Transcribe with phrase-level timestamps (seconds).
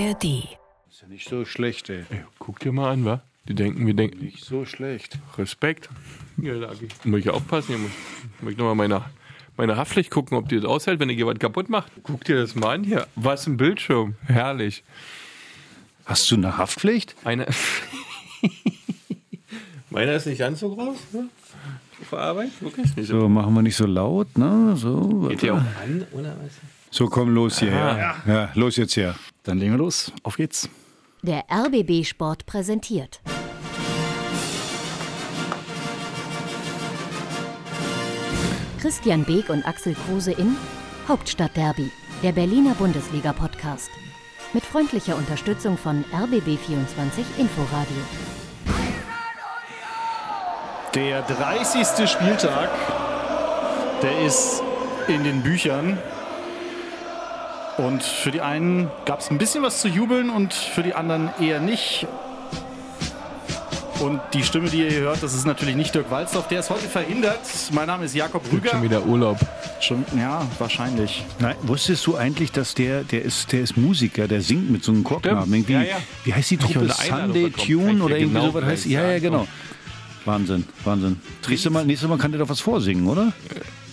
[0.00, 0.24] ARD.
[0.90, 2.04] Ist ja nicht so schlecht, ey.
[2.10, 3.20] Ey, guck dir mal an, wa?
[3.48, 4.24] Die denken, wir denken.
[4.24, 5.18] Nicht so schlecht.
[5.36, 5.90] Respekt.
[6.40, 6.70] Ja, da
[7.04, 7.68] muss ich aufpassen.
[7.68, 7.90] Hier muss,
[8.40, 9.04] muss ich nochmal meine,
[9.58, 11.92] meine Haftpflicht gucken, ob die das aushält, wenn ihr jemand kaputt macht.
[12.02, 13.06] Guck dir das mal an hier.
[13.14, 14.14] Was ein Bildschirm.
[14.24, 14.84] Herrlich.
[16.06, 17.14] Hast du eine Haftpflicht?
[17.24, 17.46] Eine.
[19.90, 21.28] Meiner ist nicht ganz so groß, ne?
[22.00, 22.50] Auf Arbeit?
[22.60, 24.74] Wirklich nicht So, machen wir nicht so laut, ne?
[24.76, 25.26] So.
[25.28, 26.52] Geht der auch an, oder was?
[26.90, 27.70] So, komm los hier.
[27.70, 28.16] Ja.
[28.26, 29.14] ja, los jetzt her.
[29.42, 30.12] Dann legen wir los.
[30.22, 30.68] Auf geht's.
[31.22, 33.20] Der RBB Sport präsentiert.
[38.80, 40.56] Christian Beek und Axel Kruse in
[41.06, 41.90] Hauptstadtderby,
[42.22, 43.90] der Berliner Bundesliga-Podcast.
[44.52, 47.96] Mit freundlicher Unterstützung von RBB24 Inforadio.
[50.94, 52.08] Der 30.
[52.08, 52.70] Spieltag,
[54.02, 54.62] der ist
[55.08, 55.98] in den Büchern.
[57.80, 61.30] Und für die einen gab es ein bisschen was zu jubeln und für die anderen
[61.40, 62.06] eher nicht.
[64.00, 66.70] Und die Stimme, die ihr hier hört, das ist natürlich nicht Dirk Walzdorf, der ist
[66.70, 67.40] heute verhindert.
[67.72, 68.70] Mein Name ist Jakob Rüger.
[68.70, 69.38] Schon wieder Urlaub.
[69.80, 71.24] Schon, ja, wahrscheinlich.
[71.38, 74.92] Nein, wusstest du eigentlich, dass der, der ist, der ist Musiker, der singt mit so
[74.92, 75.04] einem.
[75.04, 75.96] Irgendwie, Ja, ja.
[76.24, 76.88] Wie heißt die Truppe?
[76.88, 77.66] Sunday bekommen.
[77.66, 78.86] Tune oder irgendwie genau sowas heißt?
[78.86, 79.46] Ja, ja, genau.
[80.24, 81.20] Wahnsinn, Wahnsinn.
[81.48, 83.32] Nächstes Mal, nächstes Mal kann der doch was vorsingen, oder?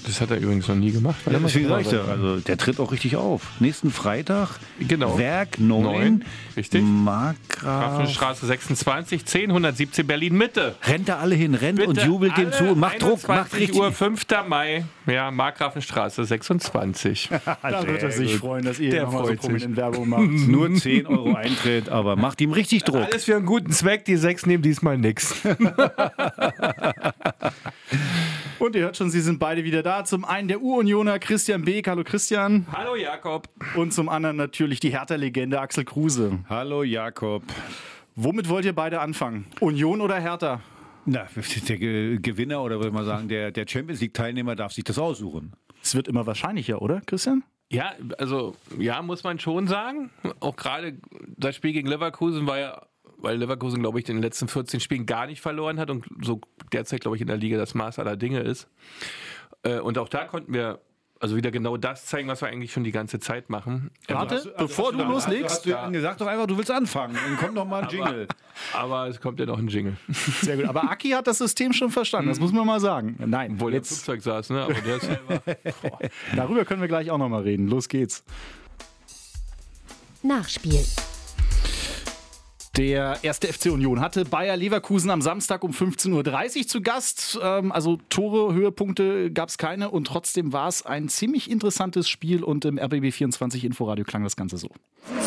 [0.08, 1.17] Das hat er übrigens noch nie gemacht.
[1.30, 3.41] Ja, deswegen sag ich ja, also der tritt auch richtig auf.
[3.59, 5.17] Nächsten Freitag, Genau.
[5.17, 6.23] Werk 9, Neun,
[6.55, 6.81] richtig.
[6.81, 7.97] Markgraf.
[7.97, 10.75] Grafenstraße 26, 10 117 Berlin Mitte.
[10.83, 13.59] Rennt da alle hin, rennt und Bitte jubelt dem zu und macht Druck, macht 21
[13.59, 13.81] richtig.
[13.81, 14.25] Uhr, 5.
[14.47, 17.30] Mai, ja, Markgrafenstraße 26.
[17.61, 20.21] Da wird er sich freuen, dass ihr Der nochmal so prominent Werbung macht.
[20.23, 23.03] Nur 10 Euro Eintritt, aber macht ihm richtig Druck.
[23.11, 25.36] Alles für einen guten Zweck, die sechs nehmen diesmal nix.
[28.59, 30.03] Und ihr hört schon, sie sind beide wieder da.
[30.03, 31.88] Zum einen der Urunioner Christian Beek.
[31.88, 32.66] Hallo Christian.
[32.72, 33.47] Hallo Jakob.
[33.75, 36.39] Und zum anderen natürlich die Hertha-Legende Axel Kruse.
[36.49, 37.44] Hallo Jakob.
[38.16, 39.45] Womit wollt ihr beide anfangen?
[39.59, 40.61] Union oder Hertha?
[41.05, 41.27] Na,
[41.70, 45.53] der Ge- Gewinner oder würde man sagen, der, der Champions League-Teilnehmer darf sich das aussuchen.
[45.83, 47.43] Es wird immer wahrscheinlicher, oder Christian?
[47.70, 50.09] Ja, also ja, muss man schon sagen.
[50.39, 50.98] Auch gerade
[51.37, 52.82] das Spiel gegen Leverkusen war ja,
[53.17, 56.39] weil Leverkusen, glaube ich, in den letzten 14 Spielen gar nicht verloren hat und so
[56.72, 58.67] derzeit, glaube ich, in der Liga das Maß aller Dinge ist.
[59.64, 60.80] Äh, Und auch da konnten wir
[61.20, 63.89] also wieder genau das zeigen, was wir eigentlich schon die ganze Zeit machen.
[64.08, 65.50] Warte, bevor du loslegst.
[65.50, 67.16] Hast du gesagt doch einfach, du willst anfangen.
[67.16, 68.27] Dann kommt noch mal ein Jingle.
[68.73, 69.98] Aber es kommt ja noch ein Jingle.
[70.42, 70.66] Sehr gut.
[70.66, 73.16] Aber Aki hat das System schon verstanden, das muss man mal sagen.
[73.26, 74.64] Nein, Obwohl er jetzt, Flugzeug saß, ne?
[74.64, 75.42] Aber der ist selber.
[76.36, 77.67] darüber können wir gleich auch noch mal reden.
[77.67, 78.23] Los geht's.
[80.22, 80.83] Nachspiel.
[82.77, 87.39] Der erste FC Union hatte Bayer Leverkusen am Samstag um 15.30 Uhr zu Gast.
[87.42, 92.43] Ähm, also Tore, Höhepunkte gab es keine und trotzdem war es ein ziemlich interessantes Spiel
[92.43, 94.70] und im RBB24 Inforadio klang das Ganze so.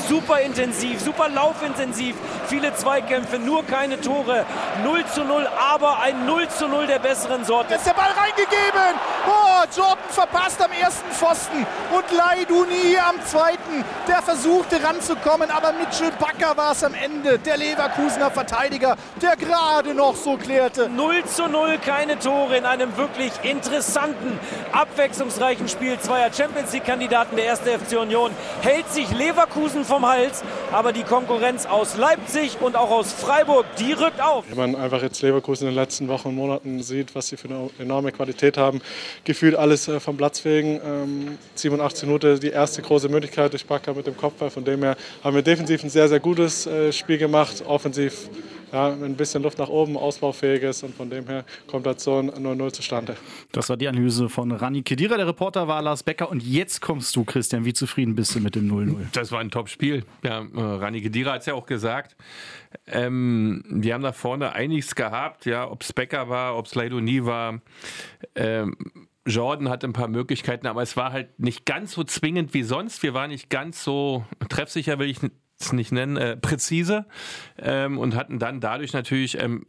[0.08, 2.14] super intensiv, super laufintensiv,
[2.46, 4.46] viele Zweikämpfe, nur keine Tore.
[4.84, 7.74] 0 zu 0, aber ein 0 zu 0 der besseren Sorte.
[7.74, 8.94] ist der Ball reingegeben.
[9.26, 13.84] Oh, Jordan verpasst am ersten Pfosten und Laiduni am zweiten.
[14.06, 17.39] Der versuchte ranzukommen, aber Mitchell Bakker war es am Ende.
[17.46, 20.90] Der Leverkusener Verteidiger, der gerade noch so klärte.
[20.90, 24.38] 0 zu 0, keine Tore in einem wirklich interessanten,
[24.72, 27.36] abwechslungsreichen Spiel zweier Champions League-Kandidaten.
[27.36, 28.30] Der erste FC Union
[28.60, 33.92] hält sich Leverkusen vom Hals, aber die Konkurrenz aus Leipzig und auch aus Freiburg, die
[33.92, 34.44] rückt auf.
[34.50, 37.48] Wenn man einfach jetzt Leverkusen in den letzten Wochen und Monaten sieht, was sie für
[37.48, 38.82] eine enorme Qualität haben,
[39.24, 40.78] gefühlt alles äh, vom Platz wegen.
[40.84, 44.50] Ähm, 87 Minuten die erste große Möglichkeit durch Bakker mit dem Kopfball.
[44.50, 47.29] Von dem her haben wir defensiv ein sehr, sehr gutes äh, Spiel gemacht.
[47.34, 48.28] Offensiv
[48.72, 52.30] ja, ein bisschen Luft nach oben, ausbaufähiges und von dem her kommt halt so ein
[52.30, 53.16] 0-0 zustande.
[53.52, 55.16] Das war die Analyse von Rani Kedira.
[55.16, 56.30] Der Reporter war Lars Becker.
[56.30, 57.64] Und jetzt kommst du, Christian.
[57.64, 59.06] Wie zufrieden bist du mit dem 0-0?
[59.12, 60.04] Das war ein Top-Spiel.
[60.22, 62.16] Ja, äh, Rani Gedira hat es ja auch gesagt.
[62.86, 67.24] Ähm, die haben da vorne einiges gehabt, ja, ob es Becker war, ob es Leidoni
[67.24, 67.60] war.
[68.36, 68.76] Ähm,
[69.26, 73.02] Jordan hatte ein paar Möglichkeiten, aber es war halt nicht ganz so zwingend wie sonst.
[73.02, 75.18] Wir waren nicht ganz so treffsicher, will ich
[75.60, 77.06] es nicht nennen, äh, präzise
[77.58, 79.66] ähm, und hatten dann dadurch natürlich ähm,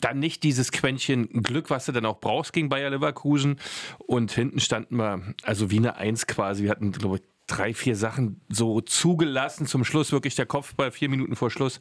[0.00, 3.58] dann nicht dieses Quäntchen Glück, was du dann auch brauchst gegen Bayer Leverkusen.
[3.98, 6.64] Und hinten standen wir, also wie eine Eins quasi.
[6.64, 9.66] Wir hatten, glaube ich, drei, vier Sachen so zugelassen.
[9.66, 11.80] Zum Schluss wirklich der Kopfball, vier Minuten vor Schluss,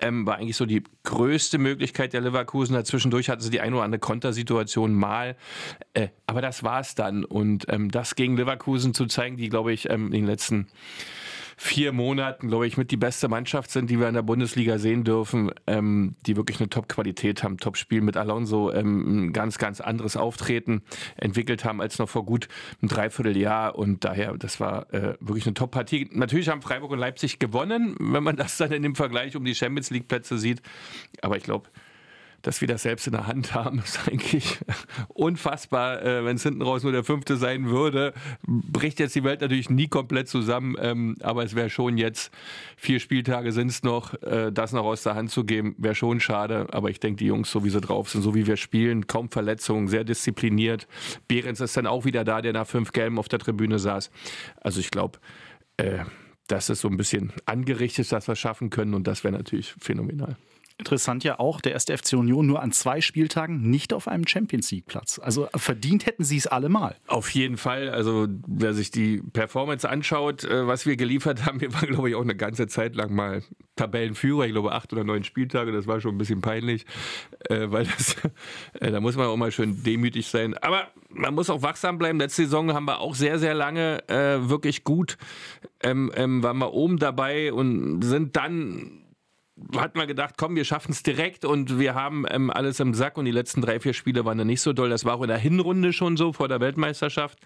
[0.00, 2.84] ähm, war eigentlich so die größte Möglichkeit der Leverkusen.
[2.84, 5.36] Zwischendurch hatten sie die eine oder andere Kontersituation mal.
[5.94, 7.24] Äh, aber das war es dann.
[7.24, 10.66] Und ähm, das gegen Leverkusen zu zeigen, die, glaube ich, ähm, in den letzten
[11.56, 15.04] vier Monaten, glaube ich, mit die beste Mannschaft sind, die wir in der Bundesliga sehen
[15.04, 20.16] dürfen, ähm, die wirklich eine Top-Qualität haben, Top-Spiel mit Alonso, ähm, ein ganz, ganz anderes
[20.16, 20.82] Auftreten
[21.16, 22.48] entwickelt haben als noch vor gut
[22.82, 26.10] einem Dreivierteljahr und daher, das war äh, wirklich eine Top-Partie.
[26.12, 29.54] Natürlich haben Freiburg und Leipzig gewonnen, wenn man das dann in dem Vergleich um die
[29.54, 30.60] Champions League-Plätze sieht,
[31.22, 31.70] aber ich glaube,
[32.46, 34.58] dass wir das selbst in der Hand haben, ist eigentlich
[35.08, 36.00] unfassbar.
[36.00, 38.14] Äh, Wenn es hinten raus nur der fünfte sein würde,
[38.46, 40.76] bricht jetzt die Welt natürlich nie komplett zusammen.
[40.80, 42.32] Ähm, aber es wäre schon jetzt,
[42.76, 46.20] vier Spieltage sind es noch, äh, das noch aus der Hand zu geben, wäre schon
[46.20, 46.68] schade.
[46.70, 49.28] Aber ich denke, die Jungs, so wie sie drauf sind, so wie wir spielen, kaum
[49.28, 50.86] Verletzungen, sehr diszipliniert.
[51.26, 54.08] Behrens ist dann auch wieder da, der nach fünf Gelben auf der Tribüne saß.
[54.60, 55.18] Also ich glaube,
[55.78, 56.04] äh,
[56.46, 59.74] das ist so ein bisschen angerichtet, dass wir es schaffen können und das wäre natürlich
[59.80, 60.36] phänomenal.
[60.78, 64.70] Interessant ja auch, der erste FC Union nur an zwei Spieltagen nicht auf einem Champions
[64.70, 65.18] League Platz.
[65.18, 66.96] Also verdient hätten sie es allemal.
[67.06, 67.88] Auf jeden Fall.
[67.88, 72.14] Also wer sich die Performance anschaut, äh, was wir geliefert haben, wir waren glaube ich
[72.14, 73.42] auch eine ganze Zeit lang mal
[73.76, 74.44] Tabellenführer.
[74.44, 75.72] Ich glaube acht oder neun Spieltage.
[75.72, 76.84] Das war schon ein bisschen peinlich,
[77.48, 78.16] äh, weil das,
[78.80, 80.58] äh, da muss man auch mal schön demütig sein.
[80.58, 82.18] Aber man muss auch wachsam bleiben.
[82.18, 85.16] Letzte Saison haben wir auch sehr, sehr lange wirklich gut,
[85.82, 89.05] ähm, ähm, waren wir oben dabei und sind dann
[89.76, 93.16] hat man gedacht, komm, wir schaffen es direkt und wir haben ähm, alles im Sack
[93.16, 94.90] und die letzten drei, vier Spiele waren dann nicht so doll.
[94.90, 97.38] Das war auch in der Hinrunde schon so vor der Weltmeisterschaft,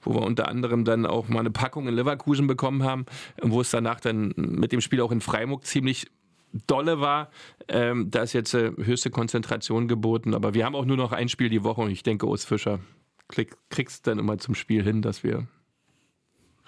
[0.00, 3.04] wo wir unter anderem dann auch mal eine Packung in Leverkusen bekommen haben,
[3.42, 6.06] wo es danach dann mit dem Spiel auch in Freiburg ziemlich
[6.66, 7.30] dolle war.
[7.68, 11.28] Ähm, da ist jetzt äh, höchste Konzentration geboten, aber wir haben auch nur noch ein
[11.28, 12.80] Spiel die Woche und ich denke, Urs Fischer
[13.28, 15.46] krieg, kriegst dann immer zum Spiel hin, dass wir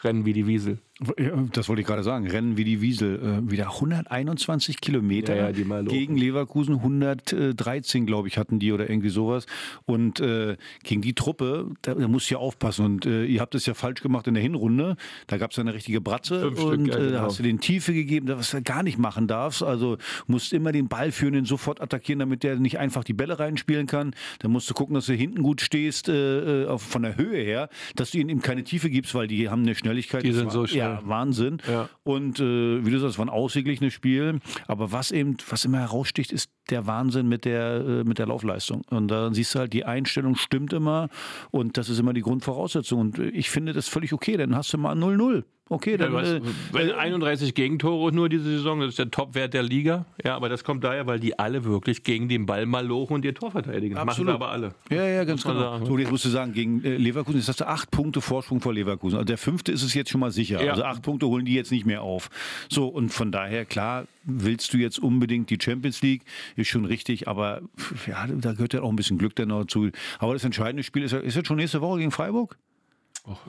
[0.02, 0.78] rennen wie die Wiesel.
[1.00, 2.28] Das wollte ich gerade sagen.
[2.28, 3.42] Rennen wie die Wiesel.
[3.44, 6.76] Äh, wieder 121 Kilometer Ja, ja, gegen Leverkusen.
[6.76, 9.46] 113, glaube ich, hatten die oder irgendwie sowas.
[9.86, 12.84] Und äh, gegen die Truppe, da, da musst du ja aufpassen.
[12.84, 14.96] Und äh, ihr habt es ja falsch gemacht in der Hinrunde.
[15.26, 16.40] Da gab es eine richtige Bratze.
[16.42, 17.20] Fünf Stück, und ja, äh, genau.
[17.22, 19.64] hast du den Tiefe gegeben, was du gar nicht machen darfst.
[19.64, 19.98] Also
[20.28, 23.88] musst immer den Ball führen, den sofort attackieren, damit der nicht einfach die Bälle reinspielen
[23.88, 24.14] kann.
[24.38, 27.68] Dann musst du gucken, dass du hinten gut stehst, äh, auf, von der Höhe her,
[27.96, 30.22] dass du ihnen eben keine Tiefe gibst, weil die haben eine Schnelligkeit.
[30.22, 30.83] Die sind so schnell.
[30.84, 31.58] Ja, Wahnsinn.
[31.68, 31.88] Ja.
[32.02, 34.40] Und äh, wie du sagst, es war ein ausgeglichenes Spiel.
[34.66, 38.82] Aber was eben, was immer heraussticht, ist der Wahnsinn mit der, äh, mit der Laufleistung.
[38.90, 41.08] Und da siehst du halt, die Einstellung stimmt immer
[41.50, 43.00] und das ist immer die Grundvoraussetzung.
[43.00, 44.36] Und äh, ich finde das völlig okay.
[44.36, 45.44] Dann hast du mal 0-0.
[45.70, 46.12] Okay, Ja, dann.
[46.12, 46.40] hast, äh,
[46.72, 50.04] wenn 31 Gegentore nur diese Saison, das ist der Topwert der Liga.
[50.22, 53.24] Ja, aber das kommt daher, weil die alle wirklich gegen den Ball mal lochen und
[53.24, 53.94] ihr Tor verteidigen.
[53.94, 54.30] Das Machen Absolut.
[54.32, 54.74] sie aber alle.
[54.90, 55.58] Ja, ja, ganz genau.
[55.58, 55.86] sagen.
[55.86, 58.74] So, jetzt musst du sagen, gegen äh, Leverkusen, jetzt hast du acht Punkte Vorsprung vor
[58.74, 59.16] Leverkusen.
[59.16, 60.62] Also der fünfte ist es jetzt schon mal sicher.
[60.62, 60.72] Ja.
[60.72, 62.28] Also acht Punkte holen die jetzt nicht mehr auf.
[62.68, 66.24] So, und von daher, klar, willst du jetzt unbedingt die Champions League,
[66.56, 67.62] ist schon richtig, aber
[68.06, 69.88] ja, da gehört ja auch ein bisschen Glück dann noch dazu.
[70.18, 72.58] Aber das entscheidende Spiel ist, ja- ist jetzt schon nächste Woche gegen Freiburg?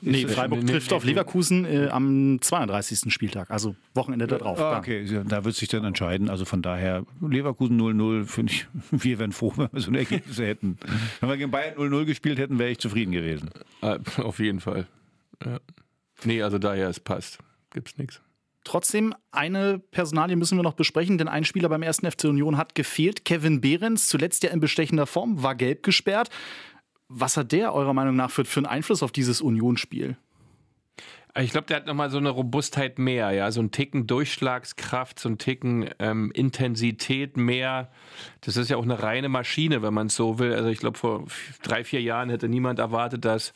[0.00, 1.10] Nee, das- Freiburg nee, trifft nee, auf nee.
[1.10, 3.12] Leverkusen äh, am 32.
[3.12, 4.58] Spieltag, also Wochenende da drauf.
[4.58, 6.30] Ah, okay, ja, da wird sich dann entscheiden.
[6.30, 10.46] Also von daher, Leverkusen 0-0, finde ich, wir wären froh, wenn wir so eine Ergebnisse
[10.46, 10.78] hätten.
[11.20, 13.50] Wenn wir gegen Bayern 0-0 gespielt hätten, wäre ich zufrieden gewesen.
[13.82, 14.86] Äh, Auf jeden Fall.
[15.44, 15.58] Ja.
[16.24, 17.38] Nee, also daher, es passt.
[17.70, 18.22] Gibt's nichts.
[18.64, 22.74] Trotzdem, eine Personalie müssen wir noch besprechen, denn ein Spieler beim ersten FC Union hat
[22.74, 23.24] gefehlt.
[23.24, 26.30] Kevin Behrens, zuletzt ja in bestechender Form, war gelb gesperrt.
[27.08, 30.16] Was hat der eurer Meinung nach für, für einen Einfluss auf dieses Unionsspiel?
[31.38, 35.28] Ich glaube, der hat nochmal so eine Robustheit mehr, ja, so ein Ticken Durchschlagskraft, so
[35.28, 37.90] ein Ticken ähm, Intensität mehr.
[38.40, 40.54] Das ist ja auch eine reine Maschine, wenn man es so will.
[40.54, 41.26] Also ich glaube, vor
[41.62, 43.52] drei, vier Jahren hätte niemand erwartet, dass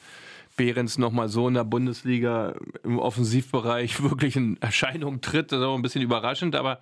[0.57, 2.55] Behrens nochmal so in der Bundesliga
[2.85, 5.51] im Offensivbereich wirklich in Erscheinung tritt.
[5.51, 6.81] Das ist auch ein bisschen überraschend, aber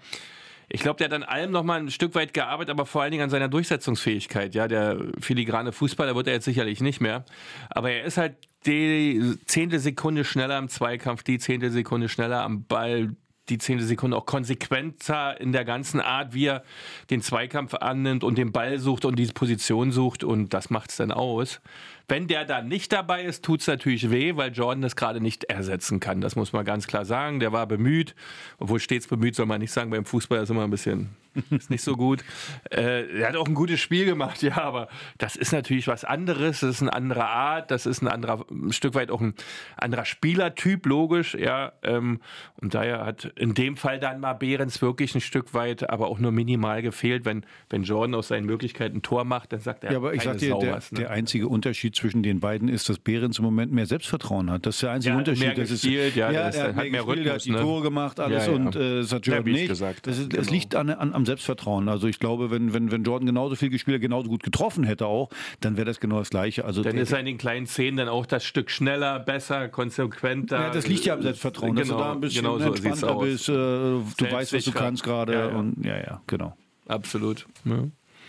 [0.70, 3.10] ich glaube, der hat an allem noch mal ein Stück weit gearbeitet, aber vor allen
[3.10, 4.54] Dingen an seiner Durchsetzungsfähigkeit.
[4.54, 7.24] Ja, der filigrane Fußballer wird er jetzt sicherlich nicht mehr.
[7.70, 12.64] Aber er ist halt die zehnte Sekunde schneller im Zweikampf, die zehnte Sekunde schneller am
[12.64, 13.16] Ball,
[13.48, 16.62] die zehnte Sekunde auch konsequenter in der ganzen Art, wie er
[17.08, 20.22] den Zweikampf annimmt und den Ball sucht und diese Position sucht.
[20.22, 21.62] Und das macht's dann aus.
[22.08, 26.00] Wenn der da nicht dabei ist, tut's natürlich weh, weil Jordan das gerade nicht ersetzen
[26.00, 26.20] kann.
[26.22, 27.38] Das muss man ganz klar sagen.
[27.38, 28.14] Der war bemüht,
[28.58, 29.90] obwohl stets bemüht soll man nicht sagen.
[29.90, 31.10] Beim Fußball ist immer ein bisschen
[31.50, 32.24] ist nicht so gut.
[32.70, 34.88] Äh, er hat auch ein gutes Spiel gemacht, ja, aber
[35.18, 36.60] das ist natürlich was anderes.
[36.60, 37.70] Das ist eine andere Art.
[37.70, 39.34] Das ist ein anderer, ein Stück weit auch ein
[39.76, 41.72] anderer Spielertyp, logisch, ja.
[41.82, 42.20] Ähm,
[42.60, 46.18] und daher hat in dem Fall dann mal Behrens wirklich ein Stück weit, aber auch
[46.18, 47.24] nur minimal gefehlt.
[47.24, 50.22] Wenn, wenn Jordan aus seinen Möglichkeiten ein Tor macht, dann sagt er, Ja, aber ich
[50.22, 51.00] sag dir, der, was, ne?
[51.00, 54.66] der einzige Unterschied zwischen den beiden ist, dass Behrens im Moment mehr Selbstvertrauen hat.
[54.66, 55.46] Das ist der einzige Ja, Unterschied.
[55.46, 57.50] mehr das gespielt, ist, ja, ja, das er hat mehr, mehr gespielt, er hat die
[57.50, 57.60] ne?
[57.60, 58.56] Tore gemacht, alles Ja, ja.
[58.58, 59.68] und äh, das hat Jordan nicht.
[59.68, 60.52] gesagt das, ist, das genau.
[60.52, 61.88] liegt an, an, am Selbstvertrauen.
[61.88, 65.06] Also ich glaube, wenn, wenn, wenn Jordan genauso viel gespielt hat, genauso gut getroffen hätte
[65.06, 65.28] auch,
[65.60, 66.64] dann wäre das genau das Gleiche.
[66.64, 69.68] Also Dann der- ist er in den kleinen Szenen dann auch das Stück schneller, besser,
[69.68, 70.58] konsequenter.
[70.60, 73.16] ja, das liegt ja am Selbstvertrauen, dass du Genau, da ein bisschen genau so entspannter
[73.16, 73.24] aus.
[73.24, 73.48] bist.
[73.48, 75.32] Äh, du weißt, was du kannst gerade.
[75.32, 75.56] Ja, ja.
[75.56, 76.56] Und ja, ja, genau.
[76.86, 77.46] Absolut.
[77.64, 77.84] Ja.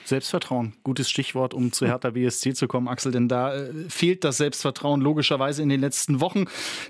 [0.10, 4.38] Selbstvertrauen, gutes Stichwort, um zu Hertha BSC zu kommen, Axel, denn da äh, fehlt das
[4.38, 6.46] Selbstvertrauen logischerweise in den letzten Wochen.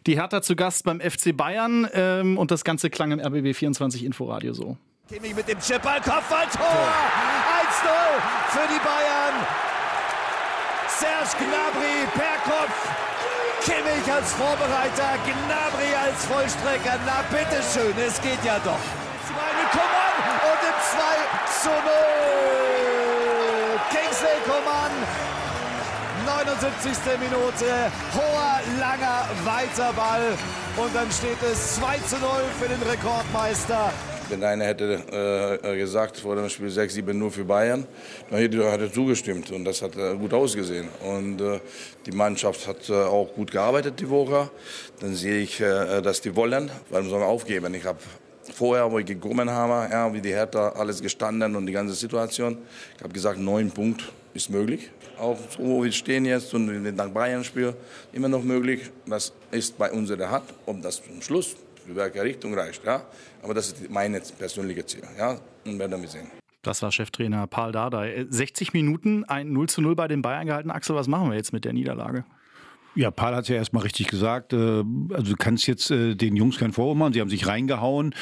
[0.08, 4.04] Die Hertha zu Gast beim FC Bayern ähm, und das Ganze klang im RBB 24
[4.04, 4.78] Inforadio so.
[5.10, 6.62] Kimmich mit dem Chipball, Kopfballtor!
[6.62, 7.88] 1-0
[8.50, 9.36] für die Bayern.
[11.00, 12.76] Serge Gnabry per Kopf.
[13.64, 17.00] Kimmich als Vorbereiter, Gnabry als Vollstrecker.
[17.06, 18.80] Na bitteschön, es geht ja doch.
[19.30, 20.16] Wollen mit Coman
[20.50, 21.00] und im 2
[21.62, 22.19] zu 0.
[24.30, 24.92] Kingsley Coman
[26.26, 27.20] 79.
[27.20, 30.38] Minute, hoher, langer, weiter Ball
[30.78, 33.92] und dann steht es 2 zu 0 für den Rekordmeister.
[34.30, 37.88] Wenn einer hätte äh, gesagt vor dem Spiel 6-7 nur für Bayern,
[38.30, 40.88] dann hätte er zugestimmt und das hat äh, gut ausgesehen.
[41.04, 41.60] Und äh,
[42.06, 44.52] die Mannschaft hat äh, auch gut gearbeitet die Woche.
[45.00, 46.70] Dann sehe ich, äh, dass die wollen.
[46.92, 47.74] Warum sollen wir aufgeben?
[47.74, 47.98] Ich habe
[48.54, 52.60] vorher, wo ich gekommen habe, ja, wie die Hertha alles gestanden und die ganze Situation,
[52.98, 54.90] ich habe gesagt, neun Punkte ist möglich.
[55.18, 57.74] Auch so, wo wir stehen jetzt und wenn wir nach Bayern spielen,
[58.14, 58.90] immer noch möglich.
[59.06, 61.56] Das ist bei uns in der Hand, ob das zum Schluss
[61.86, 62.84] für welche Richtung reicht.
[62.86, 63.04] Ja?
[63.44, 65.04] Aber das ist meine persönliche Ziel.
[65.18, 65.40] Ja?
[65.66, 66.28] Und werden wir sehen.
[66.62, 68.14] Das war Cheftrainer Paul Dardai.
[68.14, 70.72] Äh, 60 Minuten, ein 0 zu 0 bei den Bayern gehalten.
[70.72, 72.26] Axel, was machen wir jetzt mit der Niederlage?
[72.96, 74.52] Ja, Paul hat es ja erstmal richtig gesagt.
[74.54, 77.14] äh, Also du kannst jetzt äh, den Jungs keinen Vorwurf machen.
[77.14, 78.14] Sie haben sich reingehauen.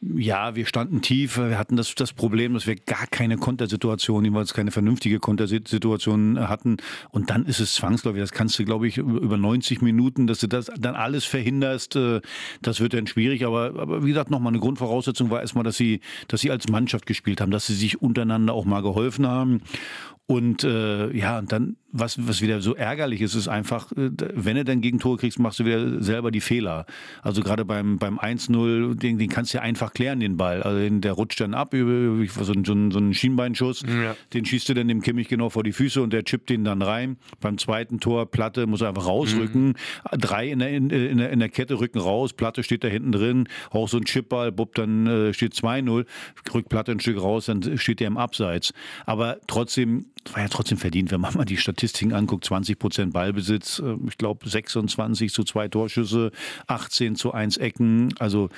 [0.00, 1.38] Ja, wir standen tief.
[1.38, 6.76] Wir hatten das, das Problem, dass wir gar keine Kontersituation, jeweils keine vernünftige Kontersituation hatten.
[7.10, 8.20] Und dann ist es zwangsläufig.
[8.20, 11.96] Das kannst du, glaube ich, über 90 Minuten, dass du das dann alles verhinderst.
[11.96, 12.20] äh,
[12.60, 13.46] Das wird dann schwierig.
[13.46, 17.06] Aber, aber wie gesagt, nochmal eine Grundvoraussetzung war erstmal, dass sie, dass sie als Mannschaft
[17.06, 19.62] gespielt haben, dass sie sich untereinander auch mal geholfen haben.
[20.26, 24.56] Und äh, ja, und dann, was, was wieder so ärgerlich ist, ist einfach, äh, wenn
[24.56, 26.86] du dann Gegentore kriegst, machst du wieder selber die Fehler.
[27.22, 30.62] Also gerade beim, beim 1-0, den, den kannst du ja einfach klären, den Ball.
[30.62, 33.82] Also den, der rutscht dann ab über, so, einen- so, einen- so einen Schienbeinschuss.
[34.32, 36.82] Den schießt du dann dem Kimmich genau vor die Füße und der chippt den dann
[36.82, 37.16] rein.
[37.40, 39.74] Beim zweiten Tor, Platte, muss er einfach rausrücken.
[40.12, 43.12] Drei in der, in, in, der, in der Kette rücken raus, Platte steht da hinten
[43.12, 46.04] drin, auch so ein Chipball, bupp, dann äh, steht 2-0,
[46.54, 48.72] rückt Platte ein Stück raus, dann steht der im Abseits.
[49.04, 51.56] Aber trotzdem, war ja trotzdem verdient, wenn man mal die
[51.86, 56.32] Statistiken anguckt, 20 Prozent Ballbesitz, äh, ich glaube 26 zu zwei Torschüsse,
[56.66, 58.48] 18 zu 1 Ecken, also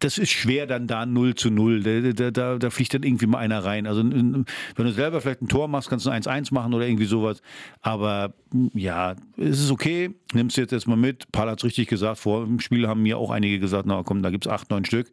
[0.00, 2.14] das ist schwer dann da 0 zu 0.
[2.14, 3.86] Da, da, da, fliegt dann irgendwie mal einer rein.
[3.86, 4.46] Also wenn
[4.76, 7.42] du selber vielleicht ein Tor machst, kannst du ein 1-1 machen oder irgendwie sowas.
[7.82, 8.32] Aber
[8.72, 10.14] ja, es ist okay.
[10.32, 11.30] Nimmst du jetzt erstmal mit.
[11.32, 12.18] Paul hat es richtig gesagt.
[12.18, 15.10] Vor dem Spiel haben mir auch einige gesagt, na komm, da gibt's acht, neun Stück.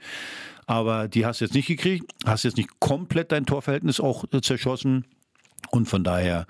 [0.67, 2.09] Aber die hast du jetzt nicht gekriegt.
[2.25, 5.03] Hast jetzt nicht komplett dein Torverhältnis auch äh, zerschossen.
[5.71, 6.47] Und von daher,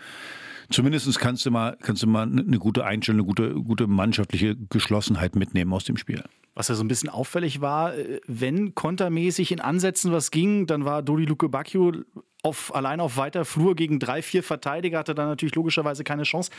[0.69, 5.36] zumindest kannst du mal, kannst du mal eine gute Einstellung, eine gute, gute mannschaftliche Geschlossenheit
[5.36, 6.24] mitnehmen aus dem Spiel.
[6.55, 10.86] Was ja so ein bisschen auffällig war, äh, wenn kontermäßig in Ansätzen was ging, dann
[10.86, 11.91] war Dodi Luke Bacchio
[12.44, 16.51] auf, allein auf weiter Flur gegen drei, vier Verteidiger, hatte dann natürlich logischerweise keine Chance.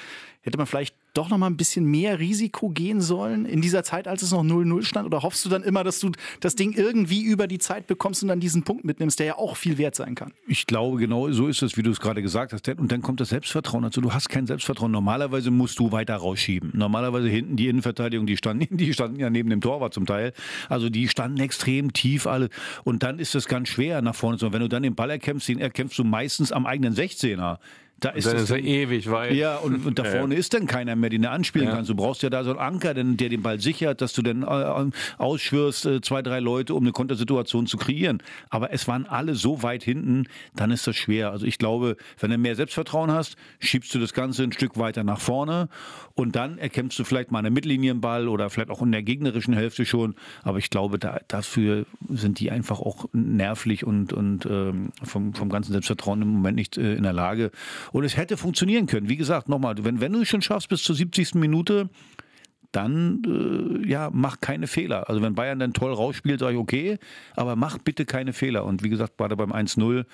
[0.43, 4.07] Hätte man vielleicht doch noch mal ein bisschen mehr Risiko gehen sollen in dieser Zeit,
[4.07, 5.07] als es noch 0-0 stand?
[5.07, 8.29] Oder hoffst du dann immer, dass du das Ding irgendwie über die Zeit bekommst und
[8.29, 10.33] dann diesen Punkt mitnimmst, der ja auch viel wert sein kann?
[10.47, 12.69] Ich glaube, genau so ist es, wie du es gerade gesagt hast.
[12.69, 14.01] Und dann kommt das Selbstvertrauen dazu.
[14.01, 14.93] Du hast kein Selbstvertrauen.
[14.93, 16.73] Normalerweise musst du weiter rausschieben.
[16.75, 20.33] Normalerweise hinten die Innenverteidigung, die standen, die standen ja neben dem Torwart zum Teil.
[20.69, 22.49] Also die standen extrem tief alle.
[22.85, 24.47] Und dann ist es ganz schwer nach vorne zu.
[24.47, 27.59] Und wenn du dann den Ball erkämpfst, den erkämpfst du meistens am eigenen 16er.
[28.01, 29.35] Da ist Dann ist er ewig weit.
[29.35, 30.11] ja, und, und da Ja.
[30.19, 31.75] vorne ist dann keiner mehr, den du anspielen Ja.
[31.75, 31.91] kannst.
[31.91, 34.43] Du brauchst ja da so einen Anker, den, der den Ball sichert, dass du dann
[34.45, 38.23] äh, ausschwörst, äh, zwei, drei Leute, um eine Kontersituation zu kreieren.
[38.51, 41.31] Aber es waren alle so weit hinten, dann ist das schwer.
[41.33, 45.03] Also ich glaube, wenn du mehr Selbstvertrauen hast, schiebst du das Ganze ein Stück weiter
[45.03, 45.69] nach vorne
[46.15, 49.85] und dann erkämpfst du vielleicht mal einen Mittlinienball oder vielleicht auch in der gegnerischen Hälfte
[49.85, 50.15] schon.
[50.43, 55.49] Aber ich glaube, da, dafür sind die einfach auch nervlich und, und ähm, vom, vom
[55.49, 57.51] ganzen Selbstvertrauen im Moment nicht äh, in der Lage.
[57.93, 59.09] Und es hätte funktionieren können.
[59.09, 61.35] Wie gesagt, nochmal, wenn, wenn du es schon schaffst bis zur 70.
[61.35, 61.89] Minute,
[62.73, 65.09] dann äh, ja, mach keine Fehler.
[65.09, 66.99] Also wenn Bayern dann toll rausspielt, sage ich okay,
[67.35, 68.65] aber mach bitte keine Fehler.
[68.65, 70.05] Und wie gesagt, gerade beim 1-0,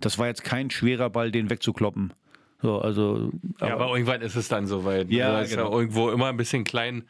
[0.00, 2.12] das war jetzt kein schwerer Ball, den wegzukloppen.
[2.60, 5.10] So, also, Ja, aber irgendwann ist es dann soweit.
[5.10, 5.70] Ja, da ist genau.
[5.72, 7.02] ja irgendwo immer ein bisschen kleinen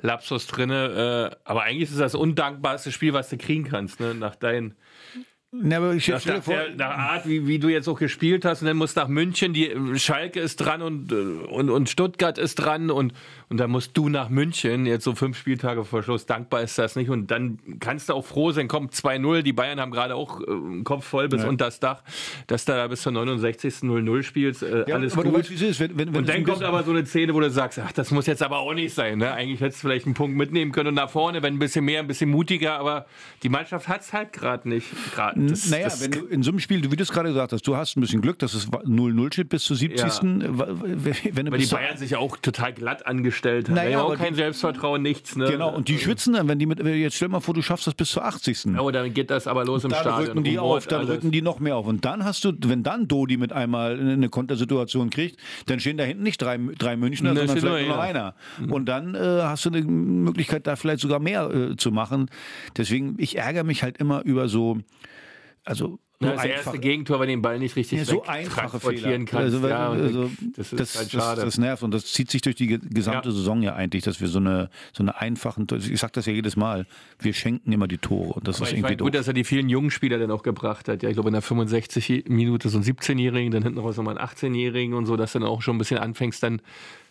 [0.00, 0.70] Lapsus drin.
[0.70, 4.14] Äh, aber eigentlich ist das das undankbarste Spiel, was du kriegen kannst, ne?
[4.14, 4.76] nach deinen
[5.52, 8.62] Na, aber ich Nach, nach, der, nach Art, wie, wie du jetzt auch gespielt hast,
[8.62, 12.38] und dann musst du nach München, die Schalke ist dran und, äh, und, und Stuttgart
[12.38, 13.12] ist dran und,
[13.50, 16.94] und dann musst du nach München, jetzt so fünf Spieltage vor Schluss, dankbar ist das
[16.94, 17.10] nicht.
[17.10, 20.44] Und dann kannst du auch froh sein, kommt 2-0, die Bayern haben gerade auch äh,
[20.44, 22.04] einen Kopf voll bis unter das Dach,
[22.46, 23.78] dass du da bis zur 69.
[23.82, 25.32] 0-0 spielst, äh, ja, alles gut.
[25.32, 25.80] weißt, ist.
[25.80, 28.12] Wenn, wenn, wenn und dann kommt aber so eine Szene, wo du sagst, ach, das
[28.12, 29.18] muss jetzt aber auch nicht sein.
[29.18, 29.32] Ne?
[29.32, 31.98] Eigentlich hättest du vielleicht einen Punkt mitnehmen können und nach vorne, wenn ein bisschen mehr,
[31.98, 33.06] ein bisschen mutiger, aber
[33.42, 34.86] die Mannschaft hat es halt gerade nicht.
[35.12, 37.52] Grad, das, naja, das, wenn du in so einem Spiel, wie du es gerade gesagt
[37.52, 40.00] hast, du hast ein bisschen Glück, dass es 0-0 steht bis zur 70.
[40.00, 40.20] Ja.
[40.22, 43.74] Wenn du weil die Bayern sich ja auch total glatt angestellt haben.
[43.74, 45.36] Naja, ja, auch aber kein die- Selbstvertrauen, nichts.
[45.36, 45.46] Ne?
[45.50, 47.94] Genau, und die schwitzen dann, wenn die mit, jetzt stell mal vor, du schaffst das
[47.94, 48.66] bis zur 80.
[48.78, 50.28] Oh, dann geht das aber los im dann Stadion.
[50.28, 51.10] rücken die Rumort, auf, dann alles.
[51.16, 51.86] rücken die noch mehr auf.
[51.86, 56.04] Und dann hast du, wenn dann Dodi mit einmal eine Kontersituation kriegt, dann stehen da
[56.04, 58.34] hinten nicht drei, drei Münchner, Ne, sondern vielleicht nur noch einer.
[58.68, 62.30] Und dann äh, hast du eine Möglichkeit, da vielleicht sogar mehr äh, zu machen.
[62.76, 64.78] Deswegen, ich ärgere mich halt immer über so,
[65.64, 69.42] also Ja, das erste Gegentor, weil den Ball nicht richtig ja, so transportieren Fehler.
[69.42, 69.54] kannst.
[69.54, 71.40] Also, ja, also, das ist das, halt das, schade.
[71.40, 73.34] das nervt und das zieht sich durch die ge- gesamte Ja.
[73.34, 76.56] Saison ja eigentlich, dass wir so eine so eine einfachen, ich sag das ja jedes
[76.56, 76.86] Mal,
[77.20, 79.06] wir schenken immer die Tore und das Aber ist ich irgendwie meine, doof.
[79.06, 81.02] gut, dass er die vielen jungen Spieler dann auch gebracht hat.
[81.02, 84.28] Ja, ich glaube, in der 65 Minute so einen 17-Jährigen, dann hinten raus nochmal einen
[84.28, 86.60] 18-Jährigen und so, dass du dann auch schon ein bisschen anfängst, dann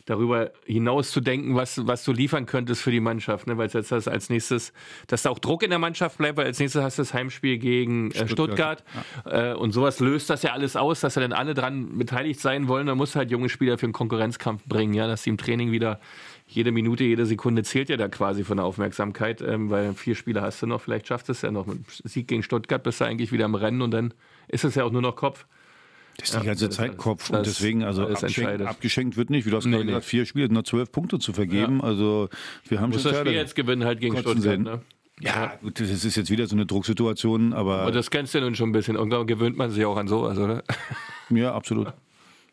[0.09, 3.45] darüber hinaus zu denken, was, was du liefern könntest für die Mannschaft.
[3.45, 3.57] Ne?
[3.57, 4.73] Weil jetzt das als nächstes,
[5.05, 7.59] dass da auch Druck in der Mannschaft bleibt, weil als nächstes hast du das Heimspiel
[7.59, 8.83] gegen äh, Stuttgart.
[9.25, 12.67] Äh, und sowas löst das ja alles aus, dass da dann alle dran beteiligt sein
[12.67, 12.87] wollen.
[12.87, 15.71] Da musst du halt junge Spieler für den Konkurrenzkampf bringen, ja, dass sie im Training
[15.71, 15.99] wieder
[16.47, 20.41] jede Minute, jede Sekunde zählt ja da quasi von der Aufmerksamkeit, ähm, weil vier Spiele
[20.41, 21.67] hast du noch, vielleicht schaffst du es ja noch.
[21.67, 24.15] Mit Sieg gegen Stuttgart bist du eigentlich wieder im Rennen und dann
[24.47, 25.45] ist es ja auch nur noch Kopf.
[26.19, 29.45] Das ist die ganze das- Zeit Kopf das und deswegen, also abgeschenkt, abgeschenkt wird nicht.
[29.45, 29.87] Wie du hast gerade nee.
[29.91, 31.81] gesagt, vier Spiele, nur zwölf Punkte zu vergeben.
[31.81, 32.29] Also
[32.67, 34.59] wir haben Muss schon das Spiel jetzt gewinnen halt gegen Kotzen Stuttgart.
[34.59, 34.81] Ne?
[35.21, 38.45] Ja, gut, das ist jetzt wieder so eine Drucksituation, aber, Aber das kennst du ja
[38.45, 38.95] nun schon ein bisschen.
[38.95, 40.63] Irgendwann gewöhnt man sich auch an sowas, oder?
[41.29, 41.93] ja, absolut.